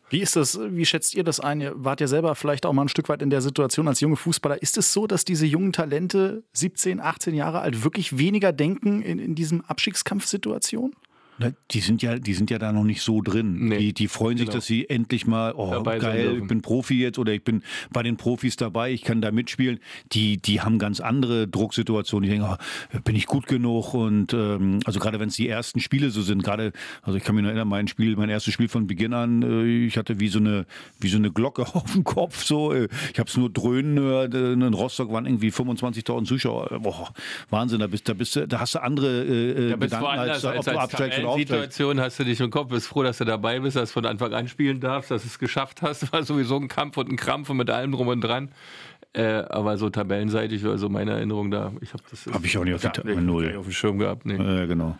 [0.09, 1.59] Wie ist das, wie schätzt ihr das ein?
[1.59, 4.15] Ihr wart ja selber vielleicht auch mal ein Stück weit in der Situation als junge
[4.15, 4.61] Fußballer.
[4.61, 9.19] Ist es so, dass diese jungen Talente, 17, 18 Jahre alt, wirklich weniger denken in,
[9.19, 10.93] in diesen Abstiegskampfsituationen?
[11.71, 13.67] Die sind ja, die sind ja da noch nicht so drin.
[13.67, 14.57] Nee, die, die freuen sich, genau.
[14.57, 18.01] dass sie endlich mal, oh Dabei geil, ich bin Profi jetzt oder ich bin bei
[18.01, 19.79] den Profis dabei, ich kann da mitspielen.
[20.13, 22.29] Die, die haben ganz andere Drucksituationen.
[22.29, 23.93] Die denken, oh, bin ich gut genug?
[23.93, 26.71] Und ähm, also gerade wenn es die ersten Spiele so sind, gerade,
[27.03, 29.85] also ich kann mich noch erinnern, mein Spiel, mein erstes Spiel von Beginn an, äh,
[29.85, 30.65] ich hatte wie so eine,
[30.99, 32.43] wie so eine Glocke auf dem Kopf.
[32.43, 34.33] So, äh, ich habe es nur dröhnen gehört.
[34.33, 36.79] äh, In Rostock waren irgendwie 25.000 Zuschauer.
[36.81, 37.13] Boah,
[37.49, 40.67] Wahnsinn, da bist, da bist da hast du andere äh, Da bist Gedanken, als, als,
[40.67, 40.93] ob du als
[41.35, 44.05] Situation hast du dich im Kopf, bist froh, dass du dabei bist, dass du von
[44.05, 46.11] Anfang an spielen darfst, dass du es geschafft hast.
[46.13, 48.49] War sowieso ein Kampf und ein Krampf und mit allem drum und dran.
[49.13, 52.27] Äh, aber so tabellenseitig, also meine Erinnerung da, ich habe das.
[52.27, 53.47] Hab ich auch nicht auf die nicht- Null.
[53.47, 54.25] nicht auf dem Schirm gehabt.
[54.25, 54.35] Nee.
[54.37, 54.97] Ja, genau.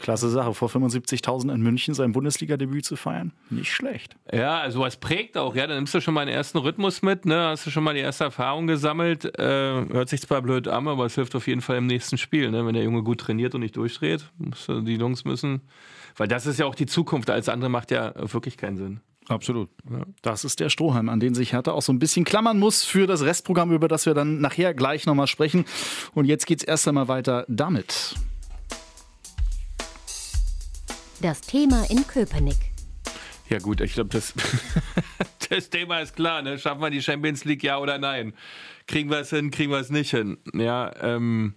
[0.00, 3.32] Klasse Sache, vor 75.000 in München sein Bundesliga-Debüt zu feiern.
[3.50, 4.16] Nicht schlecht.
[4.32, 7.26] Ja, also was prägt auch, ja, dann nimmst du schon mal den ersten Rhythmus mit,
[7.26, 10.88] ne, hast du schon mal die erste Erfahrung gesammelt, äh, hört sich zwar blöd an,
[10.88, 13.54] aber es hilft auf jeden Fall im nächsten Spiel, ne, wenn der Junge gut trainiert
[13.54, 14.30] und nicht durchdreht,
[14.68, 15.60] die Jungs müssen,
[16.16, 19.00] weil das ist ja auch die Zukunft, alles andere macht ja wirklich keinen Sinn.
[19.28, 19.68] Absolut.
[20.22, 23.06] Das ist der Strohhalm, an den sich Hertha auch so ein bisschen klammern muss für
[23.06, 25.66] das Restprogramm, über das wir dann nachher gleich nochmal sprechen.
[26.14, 28.16] Und jetzt geht's erst einmal weiter damit.
[31.22, 32.56] Das Thema in Köpenick.
[33.50, 34.32] Ja gut, ich glaube, das,
[35.50, 36.40] das Thema ist klar.
[36.40, 36.58] Ne?
[36.58, 38.32] Schaffen wir die Champions League, ja oder nein?
[38.86, 40.38] Kriegen wir es hin, kriegen wir es nicht hin?
[40.54, 41.56] Ja, ähm,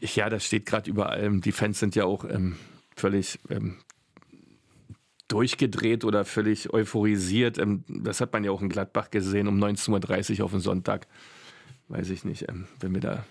[0.00, 1.42] ja das steht gerade über allem.
[1.42, 2.56] Die Fans sind ja auch ähm,
[2.96, 3.76] völlig ähm,
[5.28, 7.58] durchgedreht oder völlig euphorisiert.
[7.58, 11.06] Ähm, das hat man ja auch in Gladbach gesehen um 19.30 Uhr auf den Sonntag.
[11.88, 13.26] Weiß ich nicht, ähm, wenn wir da,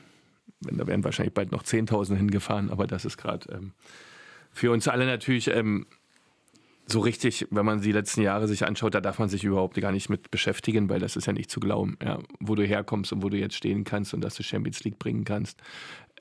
[0.60, 3.74] wenn da wären wahrscheinlich bald noch 10.000 hingefahren, aber das ist gerade ähm,
[4.54, 5.86] für uns alle natürlich ähm,
[6.86, 9.92] so richtig, wenn man die letzten Jahre sich anschaut, da darf man sich überhaupt gar
[9.92, 13.24] nicht mit beschäftigen, weil das ist ja nicht zu glauben, ja, wo du herkommst und
[13.24, 15.62] wo du jetzt stehen kannst und dass du Champions League bringen kannst.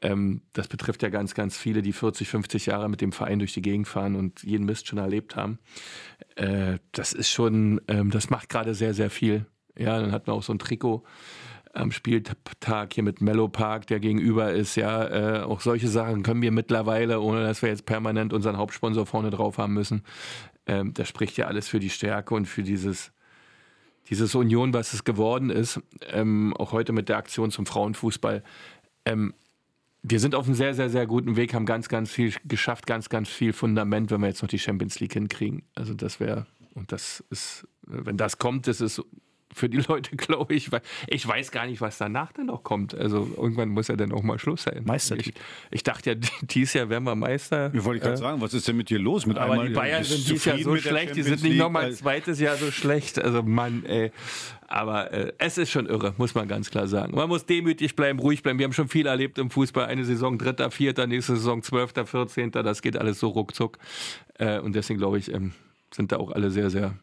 [0.02, 3.52] Ähm, das betrifft ja ganz, ganz viele, die 40, 50 Jahre mit dem Verein durch
[3.52, 5.58] die Gegend fahren und jeden Mist schon erlebt haben.
[6.36, 9.46] Äh, das ist schon, ähm, das macht gerade sehr, sehr viel.
[9.76, 11.04] Ja, dann hat man auch so ein Trikot
[11.72, 16.42] am Spieltag hier mit Mellow Park, der gegenüber ist, ja, äh, auch solche Sachen können
[16.42, 20.02] wir mittlerweile, ohne dass wir jetzt permanent unseren Hauptsponsor vorne drauf haben müssen.
[20.66, 23.12] Ähm, das spricht ja alles für die Stärke und für dieses,
[24.10, 25.80] dieses Union, was es geworden ist.
[26.10, 28.42] Ähm, auch heute mit der Aktion zum Frauenfußball.
[29.06, 29.34] Ähm,
[30.02, 33.08] wir sind auf einem sehr, sehr, sehr guten Weg, haben ganz, ganz viel geschafft, ganz,
[33.08, 35.62] ganz viel Fundament, wenn wir jetzt noch die Champions League hinkriegen.
[35.74, 39.00] Also das wäre, und das ist, wenn das kommt, das ist
[39.54, 40.72] für die Leute, glaube ich.
[40.72, 42.94] Weil ich weiß gar nicht, was danach dann noch kommt.
[42.94, 44.82] Also irgendwann muss ja dann auch mal Schluss sein.
[44.84, 45.38] Meistertitel.
[45.70, 47.72] Ich, ich dachte ja, dieses Jahr wären wir Meister.
[47.74, 49.26] Ja, wollte ich gerade Äh, sagen, was ist denn mit dir los?
[49.26, 52.40] Mit aber einmal, die Bayern sind dieses Jahr so schlecht, die sind nicht nochmal zweites
[52.40, 53.18] Jahr so schlecht.
[53.18, 54.12] Also Mann, ey.
[54.68, 57.14] Aber äh, es ist schon irre, muss man ganz klar sagen.
[57.14, 58.58] Man muss demütig bleiben, ruhig bleiben.
[58.58, 59.84] Wir haben schon viel erlebt im Fußball.
[59.84, 62.62] Eine Saison Dritter, Vierter, nächste Saison Zwölfter, Vierzehnter.
[62.62, 63.76] Das geht alles so ruckzuck.
[64.38, 65.52] Äh, und deswegen glaube ich, ähm,
[65.92, 66.94] sind da auch alle sehr, sehr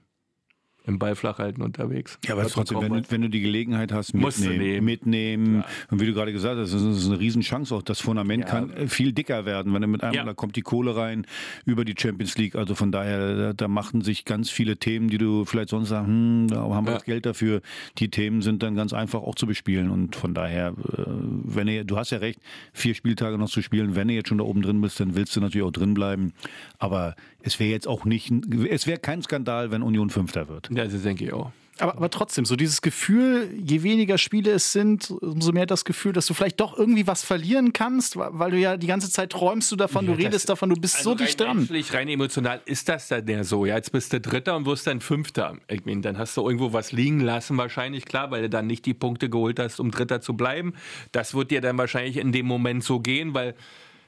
[0.90, 2.20] im Ball flach halten unterwegs.
[2.26, 4.58] Ja, aber trotzdem, wenn, wenn du die Gelegenheit hast, mitnehmen.
[4.58, 4.86] nehmen.
[4.86, 5.64] mitnehmen.
[5.90, 7.82] Und wie du gerade gesagt hast, das ist eine Riesenchance auch.
[7.84, 8.50] Das Fundament Ja.
[8.50, 10.24] kann äh, viel dicker werden, wenn du mit einem, Ja.
[10.26, 11.26] da kommt die Kohle rein
[11.66, 12.56] über die Champions League.
[12.56, 16.08] Also von daher, da, da machen sich ganz viele Themen, die du vielleicht sonst sagst,
[16.08, 16.98] hm, da haben wir Ja.
[16.98, 17.62] das Geld dafür.
[18.00, 19.90] Die Themen sind dann ganz einfach auch zu bespielen.
[19.92, 22.40] Und von daher, äh, wenn ihr, du hast ja recht,
[22.74, 23.96] vier Spieltage noch zu spielen.
[23.96, 26.34] Wenn du jetzt schon da oben drin bist, dann willst du natürlich auch drin bleiben.
[26.80, 30.70] Aber es wäre jetzt auch nicht, ein- es wäre kein Skandal, wenn Union Fünfter wird.
[30.74, 31.52] Ja, das denke ich auch.
[31.82, 36.12] Aber, aber trotzdem, so dieses Gefühl, je weniger Spiele es sind, umso mehr das Gefühl,
[36.12, 39.72] dass du vielleicht doch irgendwie was verlieren kannst, weil du ja die ganze Zeit träumst
[39.72, 41.56] du davon, du Ja, das- redest davon, du bist Also so dicht dran.
[41.56, 43.66] menschlich, rein emotional ist das dann ja so.
[43.66, 45.56] Ja, jetzt bist du Dritter und wirst dann Fünfter.
[45.70, 48.86] Ich meine, dann hast du irgendwo was liegen lassen, wahrscheinlich, klar, weil du dann nicht
[48.86, 50.74] die Punkte geholt hast, um Dritter zu bleiben.
[51.14, 53.56] Das wird dir dann wahrscheinlich in dem Moment so gehen, weil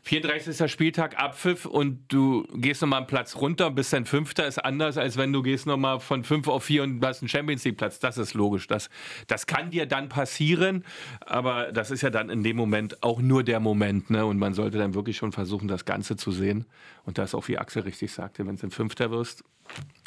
[0.04, 0.72] 34.
[0.72, 4.98] Spieltag Abpfiff und du gehst nochmal einen Platz runter und bist dann Fünfter, ist anders,
[4.98, 8.00] als wenn du gehst nochmal von fünf auf vier und hast einen Champions League Platz.
[8.00, 8.68] Das ist logisch.
[8.68, 8.90] Das,
[9.28, 10.86] das kann dir dann passieren,
[11.22, 14.10] aber das ist ja dann in dem Moment auch nur der Moment.
[14.10, 14.26] Ne?
[14.26, 16.66] Und man sollte dann wirklich schon versuchen, das Ganze zu sehen.
[17.06, 19.44] Und das auch, wie Axel richtig sagte, wenn du ein Fünfter wirst,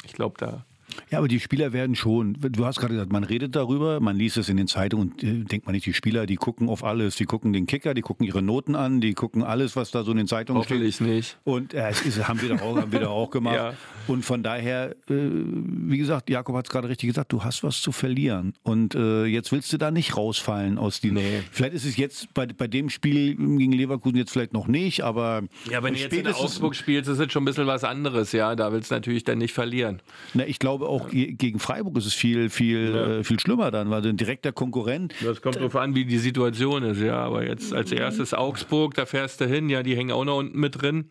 [0.03, 0.65] ich glaube, da
[1.11, 4.37] Ja, aber die Spieler werden schon, du hast gerade gesagt, man redet darüber, man liest
[4.37, 7.15] es in den Zeitungen und äh, denkt man nicht, die Spieler, die gucken auf alles,
[7.15, 10.11] die gucken den Kicker, die gucken ihre Noten an, die gucken alles, was da so
[10.11, 10.77] in den Zeitungen steht.
[10.77, 11.37] hoffentlich nicht.
[11.43, 13.45] Und äh, es ist, haben wir doch auch, haben wir doch auch gemacht.
[13.55, 13.73] Ja.
[14.07, 17.81] Und von daher, äh, wie gesagt, Jakob hat es gerade richtig gesagt, du hast was
[17.81, 18.53] zu verlieren.
[18.63, 21.13] Und äh, jetzt willst du da nicht rausfallen aus den.
[21.13, 21.41] Nee.
[21.51, 25.43] Vielleicht ist es jetzt bei, bei dem Spiel gegen Leverkusen jetzt vielleicht noch nicht, aber
[25.71, 28.55] Ja, wenn du jetzt in Augsburg spielst, ist es schon ein bisschen was anderes, ja.
[28.55, 30.01] Da willst du natürlich dann nicht verlieren.
[30.33, 33.89] Na, ich glaube auch ge- gegen Freiburg ist es viel, viel, äh, viel schlimmer dann,
[33.89, 35.13] weil ein direkter Konkurrent.
[35.23, 37.17] Das kommt darauf an, wie die Situation ist, ja.
[37.17, 40.59] Aber jetzt als erstes Augsburg, da fährst du hin, ja, die hängen auch noch unten
[40.59, 41.09] mit drin.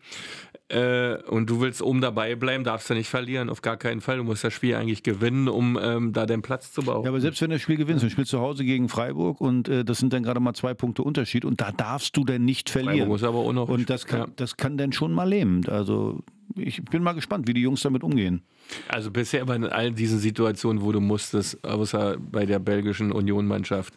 [0.67, 4.17] Äh, und du willst oben dabei bleiben, darfst du nicht verlieren, auf gar keinen Fall.
[4.17, 7.03] Du musst das Spiel eigentlich gewinnen, um ähm, da den Platz zu bauen.
[7.03, 9.69] Ja, aber selbst wenn du das Spiel gewinnst, du spielst zu Hause gegen Freiburg und
[9.69, 12.71] äh, das sind dann gerade mal zwei Punkte Unterschied und da darfst du dann nicht
[12.71, 12.95] verlieren.
[12.95, 14.27] Freiburg muss aber auch noch und das kann, ja.
[14.37, 15.61] das kann dann schon mal lähmen.
[15.69, 16.23] Also
[16.55, 18.43] ich bin mal gespannt, wie die Jungs damit umgehen.
[18.87, 23.93] Also bisher bei all diesen Situationen, wo du musstest, außer bei der belgischen Union-Mannschaft,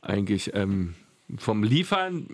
[0.00, 0.94] eigentlich ähm,
[1.36, 2.26] vom Liefern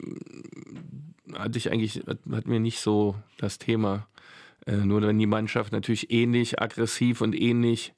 [1.35, 4.07] hatte ich eigentlich, hat mir nicht so das Thema.
[4.67, 7.93] Äh, nur wenn die Mannschaft natürlich ähnlich aggressiv und ähnlich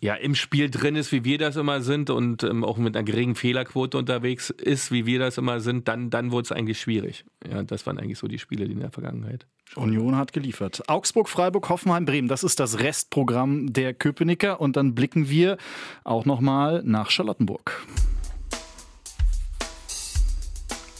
[0.00, 3.04] ja, im Spiel drin ist, wie wir das immer sind und ähm, auch mit einer
[3.04, 7.24] geringen Fehlerquote unterwegs ist, wie wir das immer sind, dann, dann wurde es eigentlich schwierig.
[7.48, 9.46] Ja, das waren eigentlich so die Spiele in der Vergangenheit.
[9.76, 10.82] Union hat geliefert.
[10.88, 12.28] Augsburg, Freiburg, Hoffenheim, Bremen.
[12.28, 14.60] Das ist das Restprogramm der Köpenicker.
[14.60, 15.56] Und dann blicken wir
[16.04, 17.84] auch nochmal nach Charlottenburg.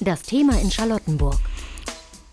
[0.00, 1.38] Das Thema in Charlottenburg.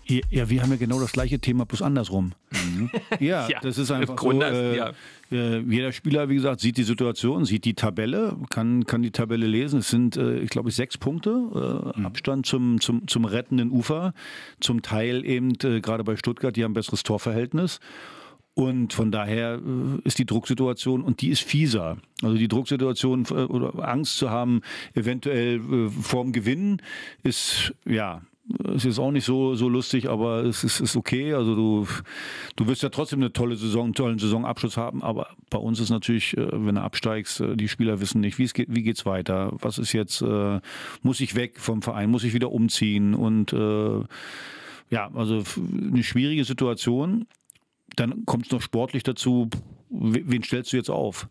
[0.06, 2.32] Ja, wir haben ja genau das gleiche Thema, bloß andersrum.
[3.20, 4.32] Ja, Ja, das ist einfach so.
[4.42, 4.92] Äh, ja.
[5.30, 9.46] äh, jeder Spieler, wie gesagt, sieht die Situation, sieht die Tabelle, kann, kann die Tabelle
[9.46, 9.80] lesen.
[9.80, 14.12] Es sind, äh, ich glaube, sechs Punkte äh, Abstand zum, zum, zum rettenden Ufer.
[14.60, 17.80] Zum Teil eben äh, gerade bei Stuttgart, die haben ein besseres Torverhältnis.
[18.54, 19.62] Und von daher
[20.04, 21.96] ist die Drucksituation, und die ist fieser.
[22.22, 24.60] Also die Drucksituation oder Angst zu haben,
[24.92, 26.82] eventuell vorm Gewinnen,
[27.22, 28.20] ist, ja,
[28.74, 31.32] es ist auch nicht so, so lustig, aber es ist, ist okay.
[31.32, 31.86] Also du,
[32.56, 35.90] du wirst ja trotzdem eine tolle Saison, einen tollen Saisonabschluss haben, aber bei uns ist
[35.90, 39.06] natürlich, äh, wenn du absteigst, äh, die Spieler wissen nicht, wie es geht, wie geht's
[39.06, 40.60] weiter, was ist jetzt, äh,
[41.02, 43.52] muss ich weg vom Verein, muss ich wieder umziehen und
[44.90, 47.26] ja, also eine schwierige Situation.
[47.96, 49.48] Dann kommt es noch sportlich dazu,
[49.88, 51.28] we- wen stellst du jetzt auf?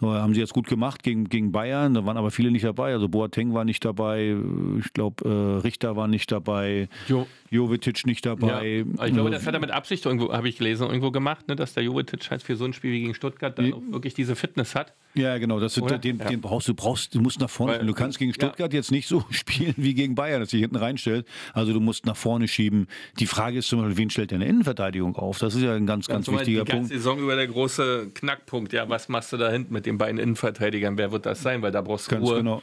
[0.00, 2.92] So, haben sie jetzt gut gemacht gegen, gegen Bayern, da waren aber viele nicht dabei.
[2.92, 4.36] Also Boateng war nicht dabei,
[4.78, 7.26] ich glaube äh, Richter war nicht dabei, Jo.
[7.50, 8.84] Jovetic nicht dabei.
[8.96, 11.56] Ja, ich glaube, das hat er mit Absicht irgendwo, habe ich gelesen, irgendwo gemacht, ne,
[11.56, 14.36] dass der Jovetic halt für so ein Spiel wie gegen Stuttgart dann auch wirklich diese
[14.36, 14.94] Fitness hat.
[15.14, 15.98] Ja, genau, das, Oder?
[15.98, 16.26] den, Ja.
[16.28, 17.86] den brauchst du, brauchst, du musst nach vorne Weil-.
[17.86, 18.34] Du kannst gegen ja.
[18.34, 21.26] Stuttgart jetzt nicht so spielen wie gegen Bayern, dass sich hinten reinstellt.
[21.52, 22.86] Also du musst nach vorne schieben.
[23.18, 25.38] Die Frage ist zum Beispiel, wen stellt deine Innenverteidigung auf?
[25.38, 26.92] Das ist ja ein ganz, ganz, Zumal wichtiger die ganze Punkt.
[26.92, 28.72] Saison über der große Knackpunkt.
[28.72, 30.96] Ja, was machst du da hinten mit den beiden Innenverteidigern?
[30.98, 31.62] Wer wird das sein?
[31.62, 32.36] Weil da brauchst du Ganz Ruhe.
[32.38, 32.62] genau.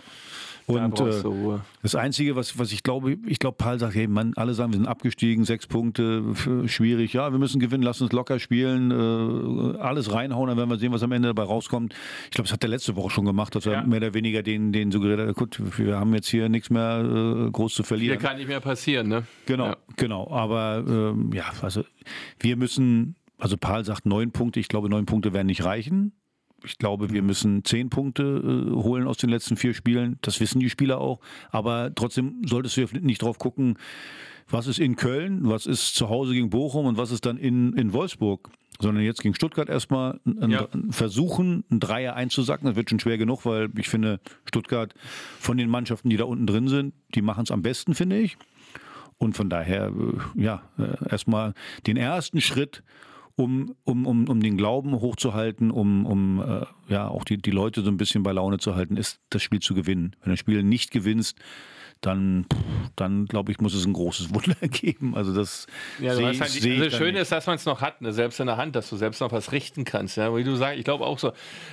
[0.69, 4.53] Und äh, das Einzige, was, was ich glaube, ich glaube, Paul sagt, hey, man, alle
[4.53, 6.23] sagen, wir sind abgestiegen, sechs Punkte,
[6.65, 7.13] schwierig.
[7.13, 10.91] Ja, wir müssen gewinnen, lass uns locker spielen, äh, alles reinhauen, dann werden wir sehen,
[10.91, 11.93] was am Ende dabei rauskommt.
[12.25, 13.83] Ich glaube, das hat der letzte Woche schon gemacht, dass er ja.
[13.83, 17.49] mehr oder weniger den, den suggeriert hat, gut, wir haben jetzt hier nichts mehr äh,
[17.49, 18.19] groß zu verlieren.
[18.19, 19.23] Hier kann nicht mehr passieren, ne?
[19.45, 19.77] Genau, ja.
[19.95, 20.29] genau.
[20.29, 21.85] Aber ähm, ja, also
[22.41, 26.11] wir müssen, also Paul sagt neun Punkte, ich glaube, neun Punkte werden nicht reichen.
[26.63, 30.17] Ich glaube, wir müssen zehn Punkte äh, holen aus den letzten vier Spielen.
[30.21, 31.19] Das wissen die Spieler auch.
[31.51, 33.77] Aber trotzdem solltest du nicht drauf gucken,
[34.49, 37.73] was ist in Köln, was ist zu Hause gegen Bochum und was ist dann in,
[37.73, 38.49] in Wolfsburg.
[38.79, 40.67] Sondern jetzt gegen Stuttgart erstmal ein, ja.
[40.91, 42.67] versuchen, ein Dreier einzusacken.
[42.67, 44.93] Das wird schon schwer genug, weil ich finde, Stuttgart
[45.39, 48.37] von den Mannschaften, die da unten drin sind, die machen es am besten, finde ich.
[49.17, 51.55] Und von daher, äh, ja, äh, erstmal
[51.87, 52.83] den ersten Schritt
[53.37, 57.81] um, um, um, um den Glauben hochzuhalten, um, um äh, ja auch die, die Leute
[57.81, 60.15] so ein bisschen bei Laune zu halten, ist das Spiel zu gewinnen.
[60.19, 61.37] Wenn du das Spiel nicht gewinnst,
[62.01, 62.47] dann,
[62.95, 65.15] dann glaube ich, muss es ein großes Wunder geben.
[65.15, 65.67] Also das
[65.99, 68.11] ja, sehe halt, seh also das Schöne ist, dass man es noch hat, ne?
[68.11, 70.17] selbst in der Hand, dass du selbst noch was richten kannst.
[70.17, 70.35] Ja?
[70.35, 71.31] Wie du sagst, ich glaube auch so.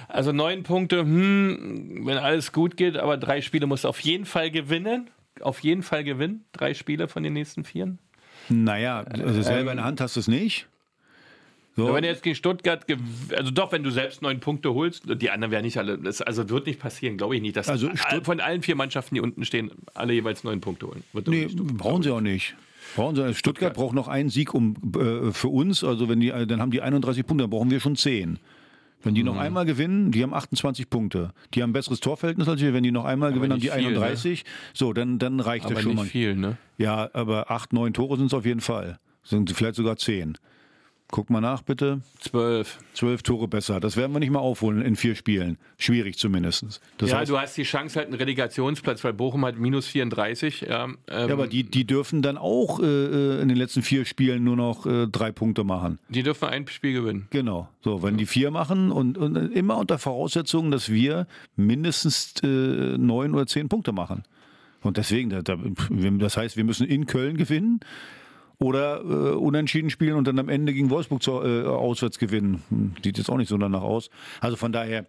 [0.08, 4.26] Also neun Punkte, hm, wenn alles gut geht, aber drei Spiele musst du auf jeden
[4.26, 5.08] Fall gewinnen.
[5.40, 6.44] Auf jeden Fall gewinnen.
[6.52, 7.98] Drei Spiele von den nächsten vieren.
[8.50, 10.68] Naja, also selber in der Hand hast du es nicht.
[11.76, 11.92] So.
[11.92, 12.86] Wenn du jetzt gegen Stuttgart,
[13.36, 16.48] also doch, wenn du selbst neun Punkte holst, die anderen werden nicht alle, das, also
[16.48, 17.90] wird nicht passieren, glaube ich nicht, dass also
[18.22, 21.02] von allen vier Mannschaften, die unten stehen, alle jeweils neun Punkte holen.
[21.12, 22.54] Wird nee, brauchen sie auch nicht.
[22.94, 26.28] Brauchen sie, Stuttgart, Stuttgart braucht noch einen Sieg um, äh, für uns, also wenn die,
[26.28, 28.38] dann haben die 31 Punkte, dann brauchen wir schon zehn.
[29.02, 29.26] Wenn die mhm.
[29.26, 31.32] noch einmal gewinnen, die haben 28 Punkte.
[31.52, 32.72] Die haben ein besseres Torverhältnis als wir.
[32.72, 34.44] Wenn die noch einmal aber gewinnen, haben die viel, 31.
[34.44, 34.50] Ne?
[34.72, 36.06] So, dann, dann reicht aber das schon nicht mal.
[36.06, 36.56] viel, ne?
[36.78, 38.98] Ja, aber acht, neun Tore sind es auf jeden Fall.
[39.22, 40.38] Sind vielleicht sogar zehn.
[41.14, 42.00] Guck mal nach, bitte.
[42.18, 42.80] Zwölf.
[42.92, 43.78] Zwölf Tore besser.
[43.78, 45.58] Das werden wir nicht mal aufholen in vier Spielen.
[45.78, 46.80] Schwierig zumindest.
[46.98, 50.62] Das ja, heißt, du hast die Chance halt einen Relegationsplatz, weil Bochum hat minus 34.
[50.62, 54.06] Ja, ähm, ja aber die, die dürfen dann auch äh, äh, in den letzten vier
[54.06, 56.00] Spielen nur noch äh, drei Punkte machen.
[56.08, 57.28] Die dürfen ein Spiel gewinnen.
[57.30, 57.68] Genau.
[57.84, 58.18] So, wenn ja.
[58.18, 63.68] die vier machen und, und, immer unter Voraussetzung, dass wir mindestens äh, neun oder zehn
[63.68, 64.24] Punkte machen.
[64.82, 67.78] Und deswegen, das heißt, wir müssen in Köln gewinnen
[68.58, 72.62] oder äh, unentschieden spielen und dann am Ende gegen Wolfsburg zu, äh, auswärts gewinnen.
[72.70, 74.10] Hm, sieht jetzt auch nicht so danach aus.
[74.40, 75.06] Also von daher,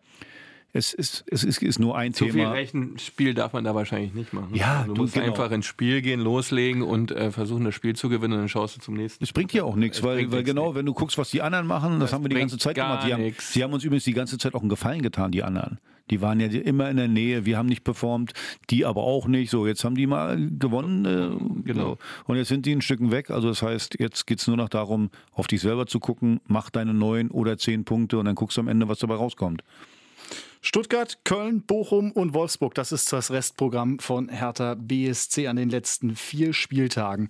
[0.75, 2.33] es ist, es ist, ist nur ein Zu Thema.
[2.33, 4.53] So viel Rechenspiel darf man da wahrscheinlich nicht machen.
[4.53, 5.27] Ja, du, du musst genau.
[5.27, 8.75] einfach ins Spiel gehen, loslegen und äh, versuchen, das Spiel zu gewinnen und dann schaust
[8.75, 9.23] du zum nächsten.
[9.23, 10.75] Es bringt hier auch nichts, weil, weil genau, nicht.
[10.75, 13.07] wenn du guckst, was die anderen machen, das, das haben wir die ganze Zeit gemacht.
[13.07, 15.79] Die haben, die haben, uns übrigens die ganze Zeit auch einen Gefallen getan, die anderen.
[16.09, 18.33] Die waren ja immer in der Nähe, wir haben nicht performt,
[18.69, 19.51] die aber auch nicht.
[19.51, 21.05] So, jetzt haben die mal gewonnen.
[21.05, 21.97] Äh, genau.
[22.25, 23.31] Und jetzt sind die ein Stück weg.
[23.31, 26.69] Also das heißt, jetzt geht es nur noch darum, auf dich selber zu gucken, mach
[26.69, 29.63] deine neun oder zehn Punkte und dann guckst du am Ende, was dabei rauskommt.
[30.67, 32.73] Stuttgart, Köln, Bochum und Wolfsburg.
[32.73, 37.27] Das ist das Restprogramm von Hertha BSC an den letzten vier Spieltagen.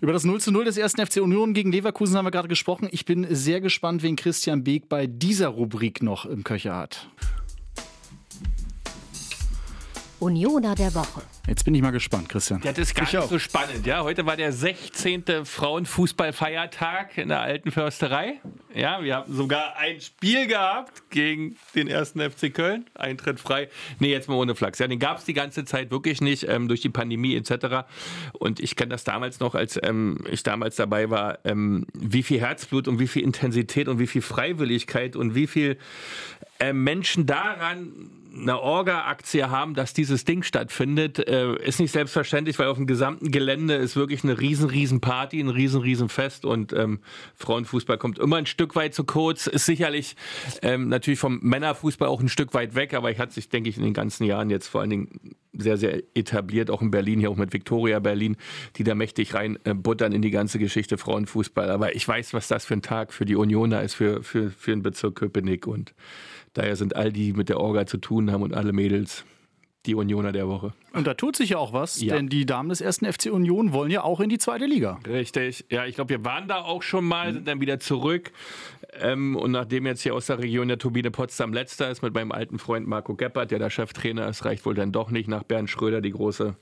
[0.00, 2.88] Über das 0 zu 0 des ersten FC Union gegen Leverkusen haben wir gerade gesprochen.
[2.92, 7.08] Ich bin sehr gespannt, wen Christian Beek bei dieser Rubrik noch im Köcher hat.
[10.22, 11.22] Unioner der Woche.
[11.48, 12.60] Jetzt bin ich mal gespannt, Christian.
[12.62, 13.28] Das ist gar ich nicht auch.
[13.28, 13.84] so spannend.
[13.84, 15.44] Ja, heute war der 16.
[15.44, 18.40] Frauenfußballfeiertag in der alten Försterei.
[18.72, 22.86] Ja, wir haben sogar ein Spiel gehabt gegen den ersten FC Köln.
[22.94, 23.68] Eintritt frei.
[23.98, 24.78] Nee, jetzt mal ohne Flachs.
[24.78, 27.84] Ja, den gab es die ganze Zeit wirklich nicht ähm, durch die Pandemie etc.
[28.32, 32.40] Und ich kenne das damals noch, als ähm, ich damals dabei war, ähm, wie viel
[32.40, 35.78] Herzblut und wie viel Intensität und wie viel Freiwilligkeit und wie viel
[36.60, 42.68] äh, Menschen daran eine Orga-Aktie haben, dass dieses Ding stattfindet, äh, ist nicht selbstverständlich, weil
[42.68, 46.72] auf dem gesamten Gelände ist wirklich eine riesen, riesen Party, ein riesen, riesen Fest und
[46.72, 47.00] ähm,
[47.36, 50.16] Frauenfußball kommt immer ein Stück weit zu kurz, ist sicherlich
[50.62, 53.76] ähm, natürlich vom Männerfußball auch ein Stück weit weg, aber ich hat sich, denke ich,
[53.76, 57.30] in den ganzen Jahren jetzt vor allen Dingen sehr, sehr etabliert, auch in Berlin, hier
[57.30, 58.36] auch mit Victoria Berlin,
[58.76, 61.70] die da mächtig rein äh, buttern in die ganze Geschichte Frauenfußball.
[61.70, 64.70] Aber ich weiß, was das für ein Tag für die Unioner ist, für, für, für
[64.70, 65.94] den Bezirk Köpenick und
[66.54, 69.24] Daher sind all die mit der Orga zu tun haben und alle Mädels
[69.86, 70.72] die Unioner der Woche.
[70.92, 72.14] Und da tut sich ja auch was, ja.
[72.14, 75.00] denn die Damen des ersten FC Union wollen ja auch in die zweite Liga.
[75.08, 75.64] Richtig.
[75.70, 78.30] Ja, ich glaube, wir waren da auch schon mal, sind dann wieder zurück.
[79.00, 82.30] Ähm, und nachdem jetzt hier aus der Region der Turbine Potsdam letzter ist mit meinem
[82.30, 85.70] alten Freund Marco Geppert, der da Cheftrainer ist, reicht wohl dann doch nicht nach Bernd
[85.70, 86.54] Schröder, die große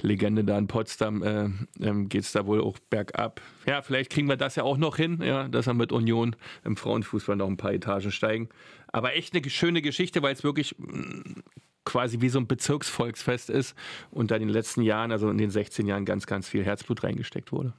[0.00, 3.40] Legende da in Potsdam, äh, ähm, geht es da wohl auch bergab.
[3.66, 6.76] Ja, vielleicht kriegen wir das ja auch noch hin, ja, dass wir mit Union im
[6.76, 8.48] Frauenfußball noch ein paar Etagen steigen.
[8.94, 11.40] Aber echt eine schöne Geschichte, weil es wirklich mm,
[11.84, 13.74] quasi wie so ein Bezirksvolksfest ist
[14.12, 17.02] und da in den letzten Jahren, also in den 16 Jahren, ganz, ganz viel Herzblut
[17.02, 17.72] reingesteckt wurde.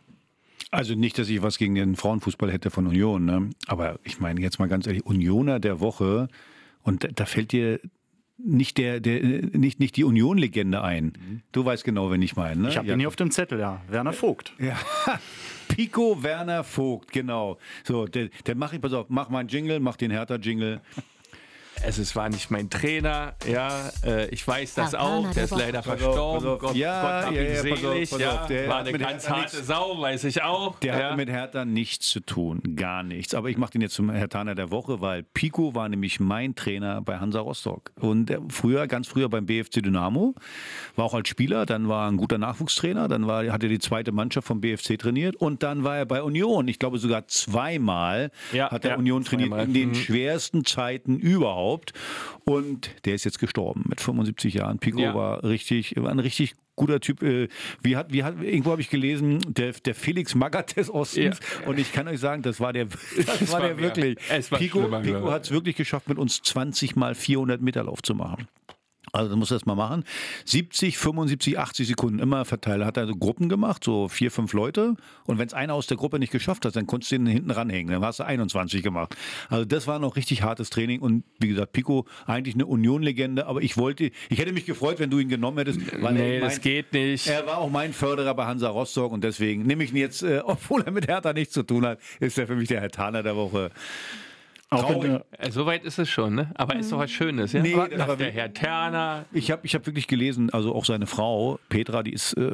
[0.72, 3.50] Also nicht, dass ich was gegen den Frauenfußball hätte von Union, ne?
[3.66, 6.28] aber ich meine jetzt mal ganz ehrlich, Unioner der Woche
[6.84, 7.80] und da fällt dir
[8.38, 11.42] nicht der, der nicht, nicht die Union-Legende ein.
[11.52, 12.64] Du weißt genau, wen ich meine.
[12.64, 12.70] Ne?
[12.70, 13.82] Ich habe ihn hier auf dem Zettel, ja.
[13.88, 14.54] Werner Vogt.
[14.60, 14.78] Ja.
[15.68, 17.58] Pico Werner Vogt, genau.
[17.84, 20.80] So, der, der mach ich, pass auf, mach meinen Jingle, mach den Hertha-Jingle.
[21.84, 25.50] Also es war nicht mein Trainer, ja, äh, ich weiß das Ja, auch, der ist
[25.52, 26.60] der leider Pass auf, verstorben, pass auf.
[26.60, 28.78] Gott, Ja, Gott hab ja, ihn ja, pass auf, selig, pass ja, auf, der war
[28.78, 30.80] eine mit ganz Hertha harte nichts- Sau, weiß ich auch.
[30.80, 31.10] Der ja.
[31.10, 33.34] hat mit Hertha nichts zu tun, gar nichts.
[33.36, 37.02] Aber ich mache den jetzt zum Hertaner der Woche, weil Pico war nämlich mein Trainer
[37.02, 37.92] bei Hansa Rostock.
[38.00, 40.34] Und er früher, ganz früher beim BFC Dynamo,
[40.96, 43.80] war auch als Spieler, dann war er ein guter Nachwuchstrainer, dann war, hat er die
[43.80, 46.68] zweite Mannschaft vom BFC trainiert und dann war er bei Union.
[46.68, 49.66] Ich glaube sogar zweimal Ja, hat er ja, Union trainiert zweimal.
[49.66, 49.96] in den Mhm.
[49.96, 51.65] schwersten Zeiten überhaupt.
[52.44, 54.80] Und der ist jetzt gestorben mit 75 Jahren.
[54.80, 55.14] Pico Ja.
[55.16, 57.24] war richtig, war ein richtig guter Typ.
[57.24, 57.48] Äh,
[57.82, 61.40] Wie hat, wie hat, irgendwo habe ich gelesen, der, der Felix Magath des Ostens.
[61.66, 62.86] Und ich kann euch sagen, das war der,
[63.18, 64.18] das war war der wirklich.
[64.30, 68.02] Es war Pico, Pico hat es wirklich geschafft, mit uns 20 mal 400 Meter Lauf
[68.02, 68.48] zu machen.
[69.16, 70.04] Also du musst das mal machen.
[70.46, 72.84] 70, 75, 80 Sekunden immer verteilt.
[72.84, 74.96] Hat er so Gruppen gemacht, so vier, fünf Leute.
[75.26, 77.52] Und wenn es einer aus der Gruppe nicht geschafft hat, dann konntest du ihn hinten
[77.52, 77.92] ranhängen.
[77.94, 79.16] Dann hast du 21 gemacht.
[79.50, 81.00] Also das war noch richtig hartes Training.
[81.00, 83.48] Und wie gesagt, Pico eigentlich eine Union-Legende.
[83.48, 85.80] Aber ich wollte, ich hätte mich gefreut, wenn du ihn genommen hättest.
[86.02, 87.28] Weil Nee, er das mein- geht nicht.
[87.28, 90.42] Er war auch mein Förderer bei Hansa Rostock und deswegen nehme ich ihn jetzt, äh,
[90.46, 93.24] obwohl er mit Hertha nichts zu tun hat, ist er für mich der Herr Taner
[93.24, 93.72] der Woche.
[94.72, 95.22] Auch wenn, Traurig.
[95.38, 96.52] äh, Soweit ist es schon, ne?
[96.56, 97.62] Aber ist doch was Schönes, ja?
[97.62, 99.26] Nee, Aber war der Herr Terner.
[99.32, 102.50] Ich habe ich hab wirklich gelesen, also auch seine Frau, Petra, die ist äh,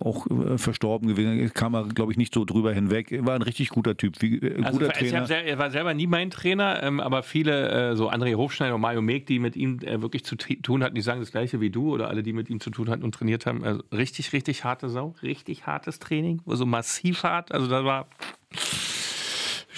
[0.00, 3.24] auch äh, verstorben gewesen, kam er, glaube ich, nicht so drüber hinweg.
[3.24, 5.26] War ein richtig guter Typ, wie, äh, Also, guter Trainer.
[5.26, 8.82] sel- er war selber nie mein Trainer, ähm, aber viele, äh, so André Hofschneider und
[8.82, 11.60] Mario Meek, die mit ihm äh, wirklich zu t- tun hatten, die sagen das gleiche
[11.62, 13.64] wie du oder alle, die mit ihm zu tun hatten und trainiert haben.
[13.64, 17.50] Also richtig, richtig harte Sau, richtig hartes Training, so massiv hart.
[17.50, 18.08] Also da war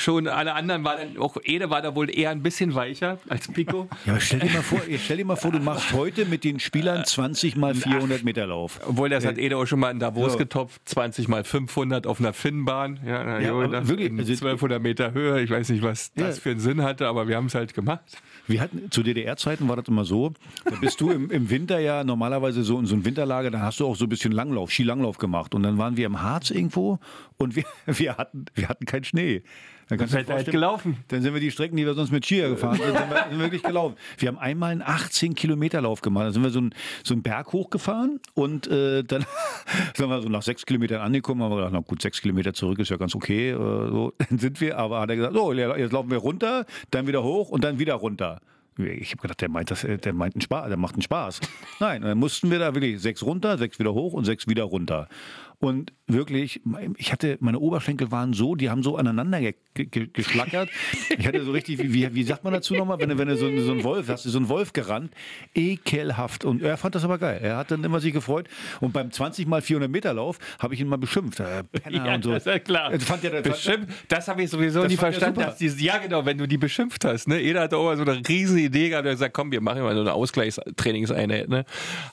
[0.08, 3.46] schon, alle anderen waren dann, auch Ede war da wohl eher ein bisschen weicher als
[3.48, 3.88] Pico.
[4.06, 7.04] Ja, stell dir mal vor, stell dir mal vor, du machst heute mit den Spielern
[7.04, 8.80] 20 mal 400 Meter Lauf.
[8.88, 10.38] Obwohl, das hat Ede auch schon mal in Davos So.
[10.38, 13.00] getopft, 20 mal 500 auf einer Finnbahn.
[13.04, 13.54] Ja, Ja,
[13.86, 15.42] wirklich, also- 1200 Meter Höhe.
[15.42, 16.42] Ich weiß nicht, was das Ja.
[16.42, 18.00] für einen Sinn hatte, aber wir haben es halt gemacht.
[18.46, 20.32] Wir hatten, zu DDR-Zeiten war das immer so,
[20.64, 23.78] da bist du im, im Winter ja normalerweise so in so ein Winterlager, da hast
[23.80, 25.54] du auch so ein bisschen Langlauf, Skilanglauf gemacht.
[25.54, 26.98] Und dann waren wir im Harz irgendwo
[27.36, 29.42] und wir, wir, hatten, wir hatten keinen Schnee.
[29.88, 30.98] Dann kannst du halt gelaufen?
[31.08, 33.38] Dann sind wir die Strecken, die wir sonst mit Skier gefahren sind, sind wir, sind
[33.38, 33.96] wir wirklich gelaufen.
[34.18, 36.26] Wir haben einmal einen 18 Kilometer Lauf gemacht.
[36.26, 39.24] Dann sind wir so einen, so einen Berg hochgefahren und äh, dann
[39.96, 42.78] sind wir so nach sechs Kilometern angekommen, haben wir gedacht, na gut, sechs Kilometer zurück
[42.78, 43.50] ist ja ganz okay.
[43.50, 44.12] Äh, so.
[44.28, 47.48] Dann sind wir, aber hat er gesagt, so, jetzt laufen wir runter, dann wieder hoch
[47.48, 48.40] und dann wieder runter.
[48.78, 51.40] Ich habe gedacht, der meint das, der meint einen Spaß, der macht einen Spaß.
[51.80, 55.08] Nein, dann mussten wir da wirklich sechs runter, sechs wieder hoch und sechs wieder runter.
[55.60, 56.60] Und wirklich,
[56.96, 60.68] ich hatte, meine Oberschenkel waren so, die haben so aneinander ge ge geschlackert.
[61.18, 63.58] Ich hatte so richtig, wie, wie, sagt man dazu nochmal, wenn du, wenn du so,
[63.58, 65.12] so ein Wolf hast, so ein Wolf gerannt,
[65.56, 66.44] ekelhaft.
[66.44, 67.40] Und er fand das aber geil.
[67.42, 68.48] Er hat dann immer sich gefreut.
[68.80, 71.40] Und beim 20 mal 400 Meter Lauf habe ich ihn mal beschimpft.
[71.40, 72.30] Äh, Penner Ja, und so.
[72.30, 72.90] das ist ja klar.
[72.90, 75.40] Das fand das Beschimpft, das habe ich sowieso nie er verstanden.
[75.40, 77.26] Dass dieses, ja, genau, wenn du die beschimpft hast.
[77.26, 77.40] Ne?
[77.40, 79.82] Jeder hat auch mal so eine riesen Idee gehabt, der hat gesagt, komm, wir machen
[79.82, 81.48] mal so eine Ausgleichstrainingseinheit.
[81.48, 81.64] Ne?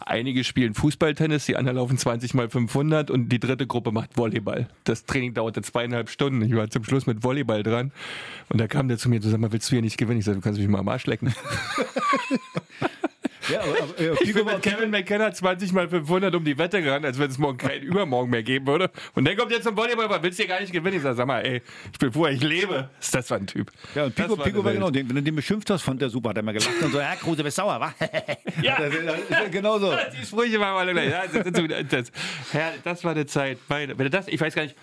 [0.04, 4.68] Einige spielen Fußballtennis, die anderen laufen 20 mal 500 und die dritte Gruppe macht Volleyball.
[4.84, 6.42] Das Training dauerte zweieinhalb Stunden.
[6.42, 7.92] Ich war zum Schluss mit Volleyball dran
[8.50, 10.20] und da kam der zu mir und so, sag mal, willst du hier nicht gewinnen?
[10.20, 11.34] Ich sag, du kannst mich mal am Arsch lecken.
[13.52, 16.44] Ja, aber, aber, äh, Ich Pico bin war- mit Kevin McKenna 20 mal 500 um
[16.44, 18.90] die Wette gerannt, als wenn es morgen keinen Übermorgen mehr geben würde.
[19.14, 20.98] Und dann kommt jetzt zum Volleyball, aber willst du hier gar nicht gewinnen?
[20.98, 22.90] Ich sag, sag mal, ey, ich bin vorher, ich lebe.
[23.00, 23.72] Ist das für ein Typ?
[23.94, 26.02] Ja, und Das Pico, war Pico war genau, den, wenn du den beschimpft hast, fand
[26.02, 27.94] der super, hat er mal gelacht und so, ja, Kruse, bist sauer, wa?
[28.62, 28.78] Ja.
[28.80, 29.94] Das, das, das, genau so.
[30.20, 31.10] Die Sprüche waren alle gleich.
[31.12, 32.12] Ja, das, das,
[32.54, 33.58] ja, das war eine Zeit.
[33.68, 34.76] Meine- Wenn du das, ich weiß gar nicht,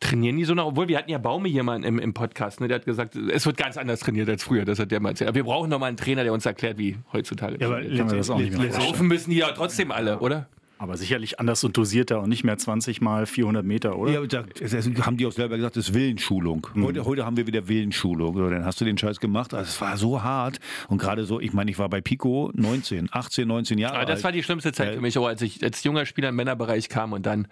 [0.00, 0.66] trainieren die so noch?
[0.66, 2.68] Obwohl, wir hatten ja Baume hier mal im, im Podcast, ne?
[2.68, 4.64] der hat gesagt, es wird ganz anders trainiert als früher.
[4.64, 5.28] Das hat der mal erzählt.
[5.28, 7.98] Aber wir brauchen noch mal einen Trainer, der uns erklärt, wie heutzutage Ja, aber trainiert
[8.08, 8.70] kann das auch nicht mehr.
[8.72, 10.48] Laufen müssen die ja trotzdem alle, oder?
[10.80, 14.12] Aber sicherlich anders und dosierter und nicht mehr 20 mal 400 Meter, oder?
[14.12, 14.72] Ja, da, das
[15.04, 16.68] haben die auch selber gesagt, das ist Willensschulung.
[16.76, 18.36] Heute, heute haben wir wieder Willensschulung.
[18.36, 19.54] So, dann hast du den Scheiß gemacht.
[19.54, 20.60] Also, es war so hart.
[20.86, 24.18] Und gerade so, ich meine, ich war bei Pico 19, 18, 19 Jahre Aber das
[24.18, 24.24] alt.
[24.26, 24.94] war die schlimmste Zeit Ja.
[24.94, 27.48] für mich, auch als ich als junger Spieler im Männerbereich kam und dann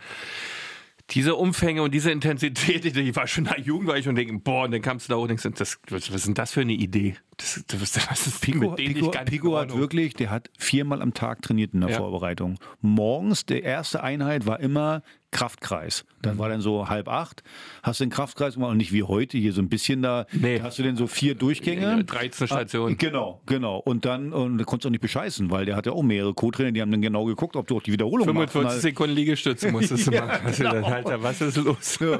[1.10, 4.42] diese Umfänge und diese Intensität, die war schon in der Jugend, war ich schon denken,
[4.42, 6.62] boah, und dann kamst du da hoch und denkst, das, was ist denn das für
[6.62, 7.16] eine Idee?
[7.38, 10.30] Das, das, was ist Pico, mit denen Pico, ich gar nicht Pico hat wirklich, der
[10.30, 11.98] hat viermal am Tag trainiert in der Ja.
[11.98, 12.58] Vorbereitung.
[12.80, 16.04] Morgens, die erste Einheit war immer Kraftkreis.
[16.04, 16.22] Mhm.
[16.22, 17.42] Dann war dann so halb acht,
[17.82, 20.60] hast den Kraftkreis gemacht und nicht wie heute, hier so ein bisschen da, Nee.
[20.62, 22.04] hast du denn so vier Durchgänge.
[22.04, 22.94] 13 Stationen.
[22.94, 23.76] Ah, Genau, genau.
[23.78, 26.32] Und dann, und da konntest du auch nicht bescheißen, weil der hat ja auch mehrere
[26.32, 28.52] Co-Trainer, die haben dann genau geguckt, ob du auch die Wiederholung machst.
[28.52, 30.46] 45 Sekunden Liegestütze musstest du Ja, machen.
[30.46, 30.86] Also, genau.
[30.86, 31.98] Alter, was ist los?
[32.00, 32.18] Ja,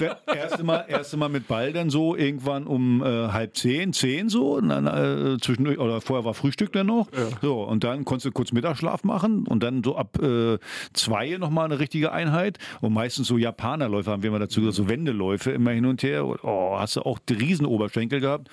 [0.00, 4.28] der erste Mal, erste Mal mit Ball dann so irgendwann um äh, halb zehn, zehn
[4.28, 7.08] so, und dann äh, zwischendurch, oder vorher war Frühstück dann noch.
[7.42, 10.58] So, und dann konntest du kurz Mittagsschlaf machen und dann so ab äh,
[10.92, 12.58] zwei nochmal eine richtige Einheit.
[12.80, 16.24] Und meistens so Japanerläufe haben wir immer dazu gesagt, so Wendeläufe immer hin und her.
[16.26, 18.48] Oh, hast du auch die riesen Oberschenkel gehabt.